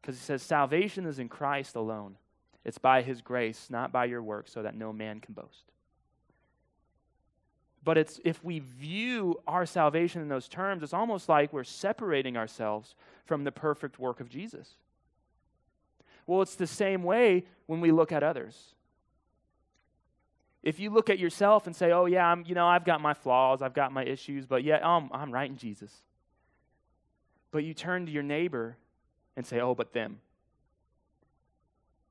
Because 0.00 0.16
he 0.16 0.22
says 0.22 0.42
salvation 0.42 1.04
is 1.06 1.18
in 1.18 1.28
Christ 1.28 1.76
alone. 1.76 2.16
It's 2.64 2.78
by 2.78 3.02
his 3.02 3.20
grace, 3.20 3.66
not 3.70 3.92
by 3.92 4.06
your 4.06 4.22
work, 4.22 4.48
so 4.48 4.62
that 4.62 4.74
no 4.74 4.92
man 4.92 5.20
can 5.20 5.34
boast. 5.34 5.64
But 7.86 7.96
it's 7.96 8.18
if 8.24 8.42
we 8.42 8.58
view 8.58 9.40
our 9.46 9.64
salvation 9.64 10.20
in 10.20 10.28
those 10.28 10.48
terms, 10.48 10.82
it's 10.82 10.92
almost 10.92 11.28
like 11.28 11.52
we're 11.52 11.62
separating 11.62 12.36
ourselves 12.36 12.96
from 13.26 13.44
the 13.44 13.52
perfect 13.52 14.00
work 14.00 14.18
of 14.18 14.28
Jesus. 14.28 14.74
Well, 16.26 16.42
it's 16.42 16.56
the 16.56 16.66
same 16.66 17.04
way 17.04 17.44
when 17.66 17.80
we 17.80 17.92
look 17.92 18.10
at 18.10 18.24
others. 18.24 18.74
If 20.64 20.80
you 20.80 20.90
look 20.90 21.08
at 21.10 21.20
yourself 21.20 21.68
and 21.68 21.76
say, 21.76 21.92
"Oh 21.92 22.06
yeah, 22.06 22.26
I'm, 22.26 22.44
you 22.44 22.56
know, 22.56 22.66
I've 22.66 22.84
got 22.84 23.00
my 23.00 23.14
flaws, 23.14 23.62
I've 23.62 23.72
got 23.72 23.92
my 23.92 24.02
issues, 24.04 24.46
but 24.46 24.64
yet 24.64 24.84
I'm, 24.84 25.04
um, 25.04 25.10
I'm 25.12 25.30
right 25.30 25.48
in 25.48 25.56
Jesus." 25.56 26.02
But 27.52 27.62
you 27.62 27.72
turn 27.72 28.04
to 28.06 28.10
your 28.10 28.24
neighbor 28.24 28.76
and 29.36 29.46
say, 29.46 29.60
"Oh, 29.60 29.76
but 29.76 29.92
them." 29.92 30.18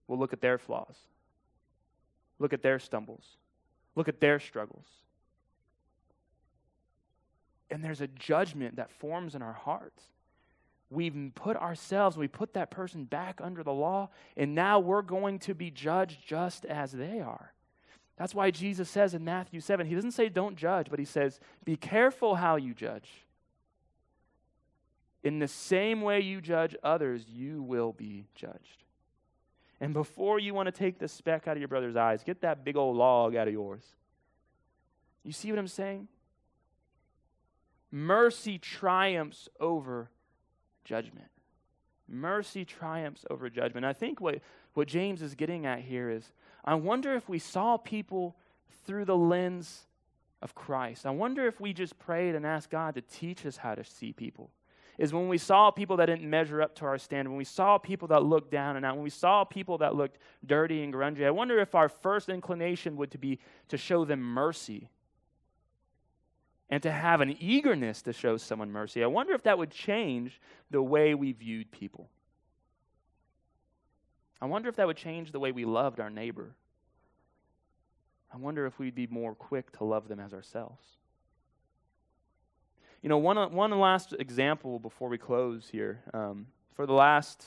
Well, 0.07 0.17
look 0.17 0.31
at 0.31 0.39
their 0.39 0.57
flaws. 0.57 0.95
Look 2.39 2.53
at 2.53 2.61
their 2.61 2.79
stumbles. 2.79 3.25
Look 3.93 4.07
at 4.07 4.21
their 4.21 4.39
struggles. 4.39 4.87
And 7.69 7.83
there's 7.83 8.01
a 8.01 8.07
judgment 8.07 8.75
that 8.75 8.91
forms 8.91 9.35
in 9.35 9.41
our 9.41 9.53
hearts 9.53 10.03
we've 10.89 11.31
put 11.35 11.57
ourselves, 11.57 12.17
we 12.17 12.27
put 12.27 12.53
that 12.53 12.71
person 12.71 13.05
back 13.05 13.39
under 13.41 13.63
the 13.63 13.73
law, 13.73 14.09
and 14.37 14.55
now 14.55 14.79
we're 14.79 15.01
going 15.01 15.39
to 15.39 15.53
be 15.53 15.71
judged 15.71 16.19
just 16.25 16.65
as 16.65 16.91
they 16.91 17.19
are. 17.19 17.51
That's 18.17 18.33
why 18.33 18.51
Jesus 18.51 18.89
says 18.89 19.13
in 19.13 19.25
Matthew 19.25 19.59
7, 19.59 19.85
he 19.85 19.95
doesn't 19.95 20.11
say 20.11 20.29
don't 20.29 20.55
judge, 20.55 20.87
but 20.89 20.99
he 20.99 21.05
says, 21.05 21.39
be 21.65 21.75
careful 21.75 22.35
how 22.35 22.55
you 22.55 22.73
judge. 22.73 23.09
In 25.23 25.39
the 25.39 25.47
same 25.47 26.01
way 26.01 26.21
you 26.21 26.39
judge 26.39 26.75
others, 26.83 27.25
you 27.27 27.61
will 27.61 27.91
be 27.91 28.25
judged. 28.35 28.83
And 29.81 29.93
before 29.93 30.39
you 30.39 30.53
want 30.53 30.67
to 30.67 30.71
take 30.71 30.99
the 30.99 31.07
speck 31.07 31.47
out 31.47 31.57
of 31.57 31.59
your 31.59 31.67
brother's 31.67 31.97
eyes, 31.97 32.23
get 32.23 32.41
that 32.41 32.63
big 32.63 32.77
old 32.77 32.95
log 32.95 33.35
out 33.35 33.47
of 33.47 33.53
yours. 33.53 33.83
You 35.23 35.33
see 35.33 35.51
what 35.51 35.59
I'm 35.59 35.67
saying? 35.67 36.07
Mercy 37.95 38.57
triumphs 38.57 39.47
over 39.57 40.09
judgment. 40.83 41.29
Mercy 42.09 42.65
triumphs 42.65 43.23
over 43.29 43.49
judgment. 43.49 43.85
I 43.85 43.93
think 43.93 44.19
what, 44.19 44.41
what 44.73 44.89
James 44.89 45.21
is 45.21 45.33
getting 45.33 45.65
at 45.65 45.79
here 45.79 46.09
is 46.09 46.33
I 46.65 46.75
wonder 46.75 47.13
if 47.13 47.29
we 47.29 47.39
saw 47.39 47.77
people 47.77 48.35
through 48.85 49.05
the 49.05 49.15
lens 49.15 49.85
of 50.41 50.53
Christ. 50.53 51.05
I 51.05 51.11
wonder 51.11 51.47
if 51.47 51.61
we 51.61 51.71
just 51.71 51.97
prayed 51.97 52.35
and 52.35 52.45
asked 52.45 52.69
God 52.69 52.95
to 52.95 53.01
teach 53.01 53.45
us 53.45 53.55
how 53.55 53.75
to 53.75 53.85
see 53.85 54.11
people. 54.11 54.49
Is 54.97 55.13
when 55.13 55.29
we 55.29 55.37
saw 55.37 55.71
people 55.71 55.95
that 55.95 56.07
didn't 56.07 56.29
measure 56.29 56.61
up 56.61 56.75
to 56.75 56.85
our 56.85 56.97
standard, 56.97 57.29
when 57.29 57.37
we 57.37 57.45
saw 57.45 57.77
people 57.77 58.09
that 58.09 58.23
looked 58.23 58.51
down 58.51 58.75
and 58.75 58.85
out, 58.85 58.95
when 58.95 59.05
we 59.05 59.09
saw 59.09 59.45
people 59.45 59.77
that 59.77 59.95
looked 59.95 60.17
dirty 60.45 60.83
and 60.83 60.93
grungy, 60.93 61.25
I 61.25 61.31
wonder 61.31 61.59
if 61.59 61.73
our 61.73 61.87
first 61.87 62.27
inclination 62.27 62.97
would 62.97 63.11
to 63.11 63.17
be 63.17 63.39
to 63.69 63.77
show 63.77 64.03
them 64.03 64.19
mercy 64.19 64.89
and 66.69 66.81
to 66.83 66.91
have 66.91 67.21
an 67.21 67.35
eagerness 67.39 68.01
to 68.03 68.13
show 68.13 68.37
someone 68.37 68.71
mercy. 68.71 69.03
I 69.03 69.07
wonder 69.07 69.33
if 69.33 69.43
that 69.43 69.57
would 69.57 69.71
change 69.71 70.41
the 70.71 70.81
way 70.81 71.13
we 71.13 71.31
viewed 71.31 71.71
people. 71.71 72.09
I 74.41 74.45
wonder 74.45 74.69
if 74.69 74.75
that 74.75 74.87
would 74.87 74.97
change 74.97 75.31
the 75.31 75.39
way 75.39 75.51
we 75.51 75.65
loved 75.65 75.99
our 75.99 76.09
neighbor. 76.09 76.55
I 78.33 78.37
wonder 78.37 78.65
if 78.65 78.77
we'd 78.79 78.95
be 78.95 79.07
more 79.07 79.33
quick 79.33 79.71
to 79.77 79.83
love 79.83 80.07
them 80.07 80.19
as 80.19 80.33
ourselves. 80.33 80.83
You 83.01 83.09
know, 83.09 83.17
one, 83.17 83.53
one 83.53 83.71
last 83.79 84.13
example 84.17 84.79
before 84.79 85.09
we 85.09 85.17
close 85.17 85.69
here. 85.71 86.01
Um, 86.13 86.47
for 86.73 86.85
the 86.85 86.93
last 86.93 87.45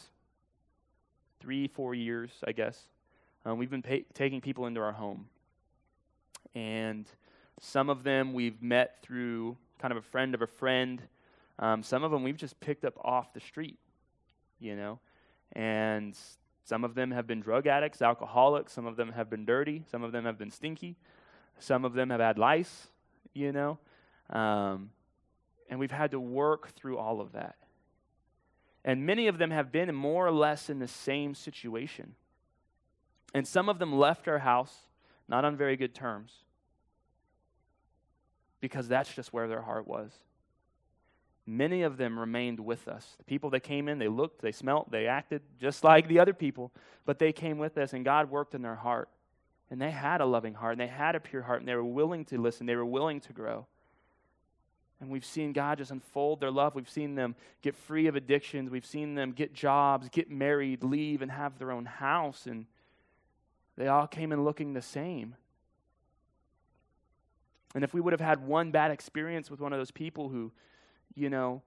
three, 1.40 1.68
four 1.68 1.94
years, 1.94 2.30
I 2.46 2.52
guess, 2.52 2.80
um, 3.44 3.58
we've 3.58 3.70
been 3.70 3.84
taking 4.14 4.40
people 4.40 4.66
into 4.66 4.80
our 4.80 4.92
home. 4.92 5.26
And 6.54 7.06
some 7.60 7.90
of 7.90 8.04
them 8.04 8.32
we've 8.32 8.62
met 8.62 9.02
through 9.02 9.56
kind 9.78 9.92
of 9.92 9.98
a 9.98 10.02
friend 10.02 10.34
of 10.34 10.42
a 10.42 10.46
friend. 10.46 11.02
Um, 11.58 11.82
some 11.82 12.04
of 12.04 12.10
them 12.10 12.22
we've 12.22 12.36
just 12.36 12.58
picked 12.60 12.84
up 12.84 12.94
off 13.04 13.32
the 13.32 13.40
street, 13.40 13.78
you 14.60 14.76
know. 14.76 14.98
And 15.52 16.16
some 16.64 16.84
of 16.84 16.94
them 16.94 17.10
have 17.10 17.26
been 17.26 17.40
drug 17.40 17.66
addicts, 17.66 18.02
alcoholics. 18.02 18.72
Some 18.72 18.86
of 18.86 18.96
them 18.96 19.12
have 19.12 19.28
been 19.28 19.44
dirty. 19.44 19.84
Some 19.90 20.02
of 20.02 20.12
them 20.12 20.24
have 20.24 20.38
been 20.38 20.50
stinky. 20.50 20.96
Some 21.58 21.84
of 21.84 21.94
them 21.94 22.10
have 22.10 22.20
had 22.20 22.38
lice, 22.38 22.88
you 23.34 23.52
know. 23.52 23.78
Um, 24.30 24.90
and 25.68 25.80
we've 25.80 25.90
had 25.90 26.12
to 26.12 26.20
work 26.20 26.74
through 26.76 26.98
all 26.98 27.20
of 27.20 27.32
that. 27.32 27.56
And 28.84 29.04
many 29.04 29.26
of 29.26 29.38
them 29.38 29.50
have 29.50 29.72
been 29.72 29.92
more 29.94 30.26
or 30.26 30.32
less 30.32 30.70
in 30.70 30.78
the 30.78 30.88
same 30.88 31.34
situation. 31.34 32.14
And 33.34 33.46
some 33.46 33.68
of 33.68 33.78
them 33.78 33.92
left 33.98 34.28
our 34.28 34.38
house, 34.38 34.74
not 35.28 35.44
on 35.44 35.56
very 35.56 35.76
good 35.76 35.94
terms 35.94 36.32
because 38.60 38.88
that's 38.88 39.12
just 39.14 39.32
where 39.32 39.48
their 39.48 39.62
heart 39.62 39.86
was. 39.86 40.10
Many 41.46 41.82
of 41.82 41.96
them 41.96 42.18
remained 42.18 42.60
with 42.60 42.88
us. 42.88 43.14
The 43.16 43.24
people 43.24 43.50
that 43.50 43.60
came 43.60 43.88
in, 43.88 43.98
they 43.98 44.08
looked, 44.08 44.42
they 44.42 44.52
smelt, 44.52 44.90
they 44.90 45.06
acted 45.06 45.40
just 45.58 45.82
like 45.82 46.06
the 46.06 46.18
other 46.18 46.34
people, 46.34 46.72
but 47.06 47.18
they 47.18 47.32
came 47.32 47.56
with 47.56 47.78
us 47.78 47.94
and 47.94 48.04
God 48.04 48.30
worked 48.30 48.54
in 48.54 48.62
their 48.62 48.74
heart. 48.74 49.08
And 49.70 49.80
they 49.80 49.90
had 49.90 50.20
a 50.20 50.26
loving 50.26 50.54
heart 50.54 50.72
and 50.72 50.80
they 50.80 50.86
had 50.86 51.14
a 51.14 51.20
pure 51.20 51.42
heart 51.42 51.60
and 51.60 51.68
they 51.68 51.74
were 51.74 51.84
willing 51.84 52.24
to 52.26 52.38
listen, 52.38 52.66
they 52.66 52.76
were 52.76 52.84
willing 52.84 53.20
to 53.22 53.32
grow. 53.32 53.66
And 55.00 55.10
we've 55.10 55.24
seen 55.24 55.52
God 55.52 55.78
just 55.78 55.90
unfold 55.90 56.40
their 56.40 56.50
love. 56.50 56.74
We've 56.74 56.88
seen 56.88 57.14
them 57.14 57.36
get 57.62 57.76
free 57.76 58.08
of 58.08 58.16
addictions. 58.16 58.68
We've 58.68 58.84
seen 58.84 59.14
them 59.14 59.32
get 59.32 59.54
jobs, 59.54 60.08
get 60.08 60.30
married, 60.30 60.82
leave, 60.82 61.22
and 61.22 61.30
have 61.30 61.58
their 61.58 61.70
own 61.70 61.84
house. 61.84 62.46
And 62.46 62.66
they 63.76 63.86
all 63.86 64.08
came 64.08 64.32
in 64.32 64.42
looking 64.42 64.72
the 64.72 64.82
same. 64.82 65.36
And 67.74 67.84
if 67.84 67.92
we 67.92 68.00
would 68.00 68.12
have 68.12 68.20
had 68.20 68.46
one 68.46 68.70
bad 68.70 68.90
experience 68.90 69.50
with 69.50 69.60
one 69.60 69.72
of 69.72 69.78
those 69.78 69.90
people 69.90 70.28
who, 70.28 70.52
you 71.14 71.28
know, 71.28 71.62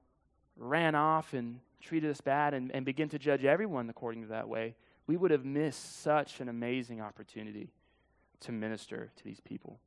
ran 0.57 0.95
off 0.95 1.33
and 1.33 1.59
treated 1.81 2.09
us 2.09 2.21
bad 2.21 2.53
and, 2.53 2.71
and 2.71 2.85
begin 2.85 3.09
to 3.09 3.19
judge 3.19 3.43
everyone 3.43 3.89
according 3.89 4.21
to 4.23 4.27
that 4.29 4.47
way, 4.47 4.75
we 5.07 5.17
would 5.17 5.31
have 5.31 5.45
missed 5.45 6.01
such 6.01 6.39
an 6.39 6.49
amazing 6.49 7.01
opportunity 7.01 7.69
to 8.41 8.51
minister 8.51 9.11
to 9.15 9.23
these 9.23 9.39
people. 9.39 9.79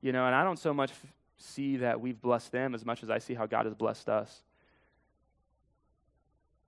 You 0.00 0.12
know, 0.12 0.26
and 0.26 0.34
I 0.34 0.42
don't 0.42 0.58
so 0.58 0.74
much 0.74 0.90
see 1.38 1.78
that 1.78 2.00
we've 2.00 2.20
blessed 2.20 2.52
them 2.52 2.74
as 2.74 2.84
much 2.84 3.02
as 3.02 3.10
I 3.10 3.18
see 3.18 3.34
how 3.34 3.46
God 3.46 3.66
has 3.66 3.74
blessed 3.74 4.08
us 4.08 4.42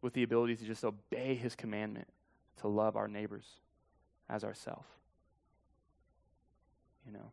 with 0.03 0.13
the 0.13 0.23
ability 0.23 0.57
to 0.57 0.65
just 0.65 0.85
obey 0.85 1.35
his 1.35 1.55
commandment 1.55 2.09
to 2.61 2.69
love 2.69 2.97
our 2.97 3.09
neighbors 3.09 3.47
as 4.29 4.45
ourself. 4.45 4.87
You 7.07 7.13
know. 7.13 7.33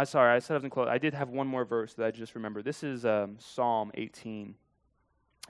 I 0.00 0.04
sorry, 0.04 0.34
I 0.34 0.38
said 0.38 0.54
I 0.54 0.56
was 0.56 0.64
in 0.64 0.70
close. 0.70 0.88
I 0.88 0.96
did 0.96 1.12
have 1.12 1.28
one 1.28 1.46
more 1.46 1.66
verse 1.66 1.92
that 1.94 2.06
I 2.06 2.10
just 2.10 2.34
remember. 2.34 2.62
This 2.62 2.82
is 2.82 3.04
um, 3.04 3.36
Psalm 3.38 3.90
18. 3.92 4.54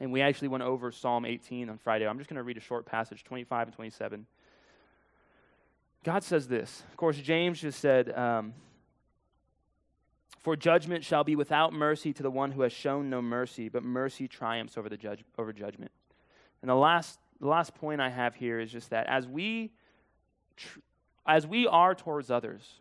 And 0.00 0.10
we 0.10 0.22
actually 0.22 0.48
went 0.48 0.64
over 0.64 0.90
Psalm 0.90 1.24
18 1.24 1.70
on 1.70 1.78
Friday. 1.78 2.04
I'm 2.04 2.18
just 2.18 2.28
going 2.28 2.36
to 2.36 2.42
read 2.42 2.56
a 2.56 2.60
short 2.60 2.84
passage, 2.84 3.22
25 3.22 3.68
and 3.68 3.76
27. 3.76 4.26
God 6.02 6.24
says 6.24 6.48
this. 6.48 6.82
Of 6.90 6.96
course, 6.96 7.16
James 7.18 7.60
just 7.60 7.78
said, 7.78 8.10
um, 8.18 8.54
For 10.40 10.56
judgment 10.56 11.04
shall 11.04 11.22
be 11.22 11.36
without 11.36 11.72
mercy 11.72 12.12
to 12.12 12.22
the 12.24 12.30
one 12.30 12.50
who 12.50 12.62
has 12.62 12.72
shown 12.72 13.08
no 13.08 13.22
mercy, 13.22 13.68
but 13.68 13.84
mercy 13.84 14.26
triumphs 14.26 14.76
over, 14.76 14.88
the 14.88 14.96
judge, 14.96 15.22
over 15.38 15.52
judgment. 15.52 15.92
And 16.60 16.68
the 16.68 16.74
last, 16.74 17.20
the 17.40 17.46
last 17.46 17.76
point 17.76 18.00
I 18.00 18.08
have 18.08 18.34
here 18.34 18.58
is 18.58 18.72
just 18.72 18.90
that 18.90 19.06
as 19.06 19.28
we, 19.28 19.70
tr- 20.56 20.80
as 21.24 21.46
we 21.46 21.68
are 21.68 21.94
towards 21.94 22.32
others, 22.32 22.80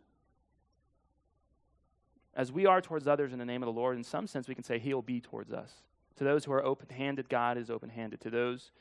as 2.39 2.53
we 2.53 2.65
are 2.65 2.79
towards 2.79 3.05
others 3.05 3.33
in 3.33 3.37
the 3.37 3.43
name 3.43 3.61
of 3.61 3.67
the 3.67 3.73
Lord, 3.73 3.97
in 3.97 4.03
some 4.05 4.25
sense 4.25 4.47
we 4.47 4.55
can 4.55 4.63
say 4.63 4.79
He'll 4.79 5.01
be 5.01 5.19
towards 5.19 5.51
us. 5.51 5.73
To 6.15 6.23
those 6.23 6.45
who 6.45 6.53
are 6.53 6.63
open 6.63 6.87
handed, 6.87 7.27
God 7.27 7.57
is 7.57 7.69
open 7.69 7.89
handed. 7.89 8.21
To 8.21 8.29
those 8.29 8.71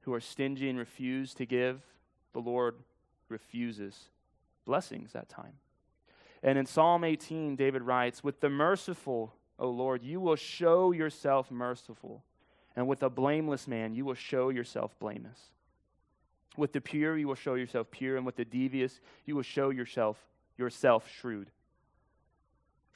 who 0.00 0.12
are 0.12 0.20
stingy 0.20 0.68
and 0.68 0.76
refuse 0.76 1.32
to 1.34 1.46
give, 1.46 1.80
the 2.32 2.40
Lord 2.40 2.74
refuses 3.28 4.08
blessings 4.64 5.12
that 5.12 5.28
time. 5.28 5.52
And 6.42 6.58
in 6.58 6.66
Psalm 6.66 7.04
18, 7.04 7.54
David 7.54 7.82
writes, 7.82 8.24
With 8.24 8.40
the 8.40 8.50
merciful, 8.50 9.32
O 9.56 9.70
Lord, 9.70 10.02
you 10.02 10.18
will 10.18 10.34
show 10.34 10.90
yourself 10.90 11.52
merciful, 11.52 12.24
and 12.74 12.88
with 12.88 13.04
a 13.04 13.10
blameless 13.10 13.68
man, 13.68 13.94
you 13.94 14.04
will 14.04 14.14
show 14.14 14.48
yourself 14.48 14.98
blameless. 14.98 15.38
With 16.56 16.72
the 16.72 16.80
pure, 16.80 17.16
you 17.16 17.28
will 17.28 17.36
show 17.36 17.54
yourself 17.54 17.92
pure, 17.92 18.16
and 18.16 18.26
with 18.26 18.34
the 18.34 18.44
devious, 18.44 18.98
you 19.24 19.36
will 19.36 19.42
show 19.44 19.70
yourself 19.70 20.16
yourself 20.56 21.08
shrewd. 21.08 21.52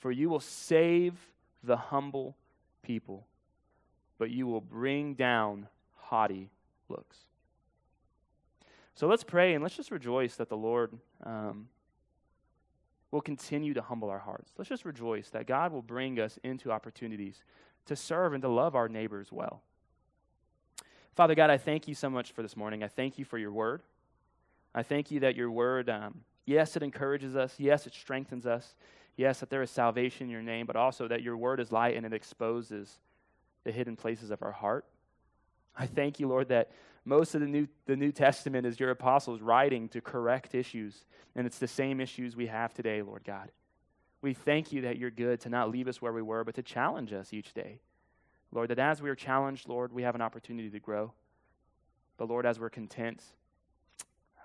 For 0.03 0.11
you 0.11 0.29
will 0.29 0.41
save 0.41 1.15
the 1.63 1.77
humble 1.77 2.35
people, 2.83 3.25
but 4.19 4.31
you 4.31 4.49
will 4.49 4.61
bring 4.61 5.15
down 5.15 5.69
haughty 5.95 6.51
looks. 6.89 7.19
So 8.97 9.07
let's 9.07 9.23
pray 9.23 9.55
and 9.55 9.63
let's 9.63 9.77
just 9.77 9.93
rejoice 9.93 10.35
that 10.35 10.49
the 10.49 10.57
Lord 10.57 10.91
um, 11.23 11.69
will 13.13 13.21
continue 13.21 13.75
to 13.75 13.81
humble 13.81 14.11
our 14.11 14.19
hearts. 14.19 14.51
Let's 14.59 14.69
just 14.69 14.85
rejoice 14.85 15.29
that 15.29 15.47
God 15.47 15.71
will 15.71 15.83
bring 15.83 16.19
us 16.19 16.37
into 16.43 16.73
opportunities 16.73 17.45
to 17.87 17.95
serve 17.95 18.33
and 18.33 18.43
to 18.43 18.49
love 18.49 18.75
our 18.75 18.89
neighbors 18.89 19.31
well. 19.31 19.63
Father 21.15 21.37
God, 21.37 21.49
I 21.49 21.59
thank 21.59 21.87
you 21.87 21.95
so 21.95 22.11
much 22.11 22.33
for 22.33 22.43
this 22.43 22.57
morning. 22.57 22.83
I 22.83 22.89
thank 22.89 23.21
you 23.21 23.25
for 23.25 23.39
your 23.39 23.53
word. 23.53 23.83
I 24.75 24.83
thank 24.83 25.13
you 25.13 25.21
that 25.21 25.37
your 25.37 25.53
word, 25.53 25.89
um, 25.89 26.23
yes, 26.45 26.75
it 26.75 26.83
encourages 26.83 27.37
us. 27.37 27.55
Yes, 27.57 27.87
it 27.87 27.95
strengthens 27.95 28.47
us 28.47 28.75
yes, 29.17 29.41
that 29.41 29.51
there 29.51 29.63
is 29.63 29.71
salvation 29.71 30.27
in 30.27 30.31
your 30.31 30.43
name, 30.43 30.67
but 30.67 30.77
also 30.77 31.09
that 31.09 31.23
your 31.23 31.37
word 31.37 31.61
is 31.61 31.73
light 31.73 31.97
and 31.97 32.07
it 32.07 32.13
exposes 32.13 32.99
the 33.65 33.73
hidden 33.73 33.97
places 33.97 34.31
of 34.31 34.43
our 34.43 34.53
heart. 34.53 34.85
I 35.77 35.87
thank 35.87 36.21
you, 36.21 36.29
Lord, 36.29 36.49
that 36.49 36.71
most 37.05 37.35
of 37.35 37.41
the 37.41 37.47
New, 37.47 37.67
the 37.87 37.97
New 37.97 38.13
Testament 38.13 38.67
is 38.67 38.79
your 38.79 38.91
apostles 38.91 39.41
writing 39.41 39.89
to 39.91 40.01
correct 40.01 40.55
issues, 40.55 41.05
and 41.35 41.47
it's 41.47 41.59
the 41.59 41.69
same 41.69 42.01
issues 42.01 42.37
we 42.37 42.47
have 42.47 42.75
today, 42.75 43.03
Lord 43.03 43.25
God. 43.25 43.51
We 44.21 44.35
thank 44.35 44.73
you 44.73 44.83
that 44.83 44.99
you're 44.99 45.11
good 45.11 45.41
to 45.41 45.49
not 45.49 45.71
leave 45.71 45.89
us 45.89 46.01
where 46.01 46.13
we 46.13 46.23
were, 46.23 46.45
but 46.45 46.55
to 46.55 46.63
challenge 46.63 47.13
us 47.13 47.33
each 47.33 47.55
day. 47.55 47.81
Lord, 48.53 48.71
that 48.71 48.79
as 48.79 49.03
we 49.03 49.11
are 49.11 49.17
challenged, 49.17 49.69
Lord, 49.69 49.93
we 49.93 50.03
have 50.03 50.15
an 50.15 50.21
opportunity 50.21 50.71
to 50.71 50.79
grow. 50.79 51.13
But 52.19 52.29
Lord, 52.29 52.47
as 52.47 52.61
we're 52.61 52.71
content, 52.71 53.23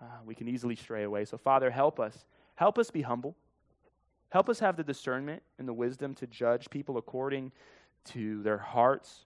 uh, 0.01 0.05
we 0.25 0.33
can 0.33 0.47
easily 0.47 0.75
stray 0.75 1.03
away. 1.03 1.25
So, 1.25 1.37
Father, 1.37 1.69
help 1.69 1.99
us. 1.99 2.25
Help 2.55 2.79
us 2.79 2.89
be 2.89 3.01
humble. 3.01 3.35
Help 4.29 4.49
us 4.49 4.59
have 4.59 4.75
the 4.75 4.83
discernment 4.83 5.41
and 5.57 5.67
the 5.67 5.73
wisdom 5.73 6.13
to 6.15 6.27
judge 6.27 6.69
people 6.69 6.97
according 6.97 7.51
to 8.05 8.41
their 8.43 8.57
hearts, 8.57 9.25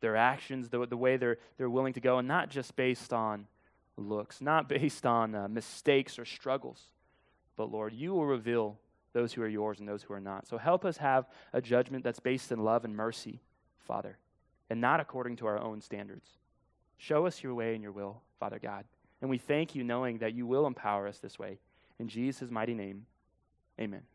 their 0.00 0.16
actions, 0.16 0.68
the, 0.68 0.86
the 0.86 0.96
way 0.96 1.16
they're, 1.16 1.38
they're 1.56 1.70
willing 1.70 1.92
to 1.92 2.00
go, 2.00 2.18
and 2.18 2.28
not 2.28 2.50
just 2.50 2.74
based 2.76 3.12
on 3.12 3.46
looks, 3.96 4.40
not 4.40 4.68
based 4.68 5.06
on 5.06 5.34
uh, 5.34 5.48
mistakes 5.48 6.18
or 6.18 6.24
struggles. 6.24 6.88
But 7.56 7.70
Lord, 7.70 7.92
you 7.92 8.12
will 8.12 8.26
reveal 8.26 8.78
those 9.12 9.32
who 9.32 9.42
are 9.42 9.48
yours 9.48 9.78
and 9.78 9.88
those 9.88 10.02
who 10.02 10.12
are 10.12 10.20
not. 10.20 10.46
So 10.46 10.58
help 10.58 10.84
us 10.84 10.96
have 10.96 11.26
a 11.52 11.60
judgment 11.60 12.02
that's 12.02 12.20
based 12.20 12.50
in 12.50 12.64
love 12.64 12.84
and 12.84 12.96
mercy, 12.96 13.40
Father, 13.86 14.18
and 14.70 14.80
not 14.80 15.00
according 15.00 15.36
to 15.36 15.46
our 15.46 15.58
own 15.58 15.80
standards. 15.80 16.26
Show 16.98 17.26
us 17.26 17.42
your 17.42 17.54
way 17.54 17.74
and 17.74 17.82
your 17.82 17.92
will, 17.92 18.22
Father 18.40 18.58
God. 18.58 18.84
And 19.20 19.30
we 19.30 19.38
thank 19.38 19.74
you 19.74 19.84
knowing 19.84 20.18
that 20.18 20.34
you 20.34 20.46
will 20.46 20.66
empower 20.66 21.06
us 21.06 21.18
this 21.18 21.38
way. 21.38 21.58
In 21.98 22.08
Jesus' 22.08 22.50
mighty 22.50 22.74
name. 22.74 23.06
Amen. 23.80 24.13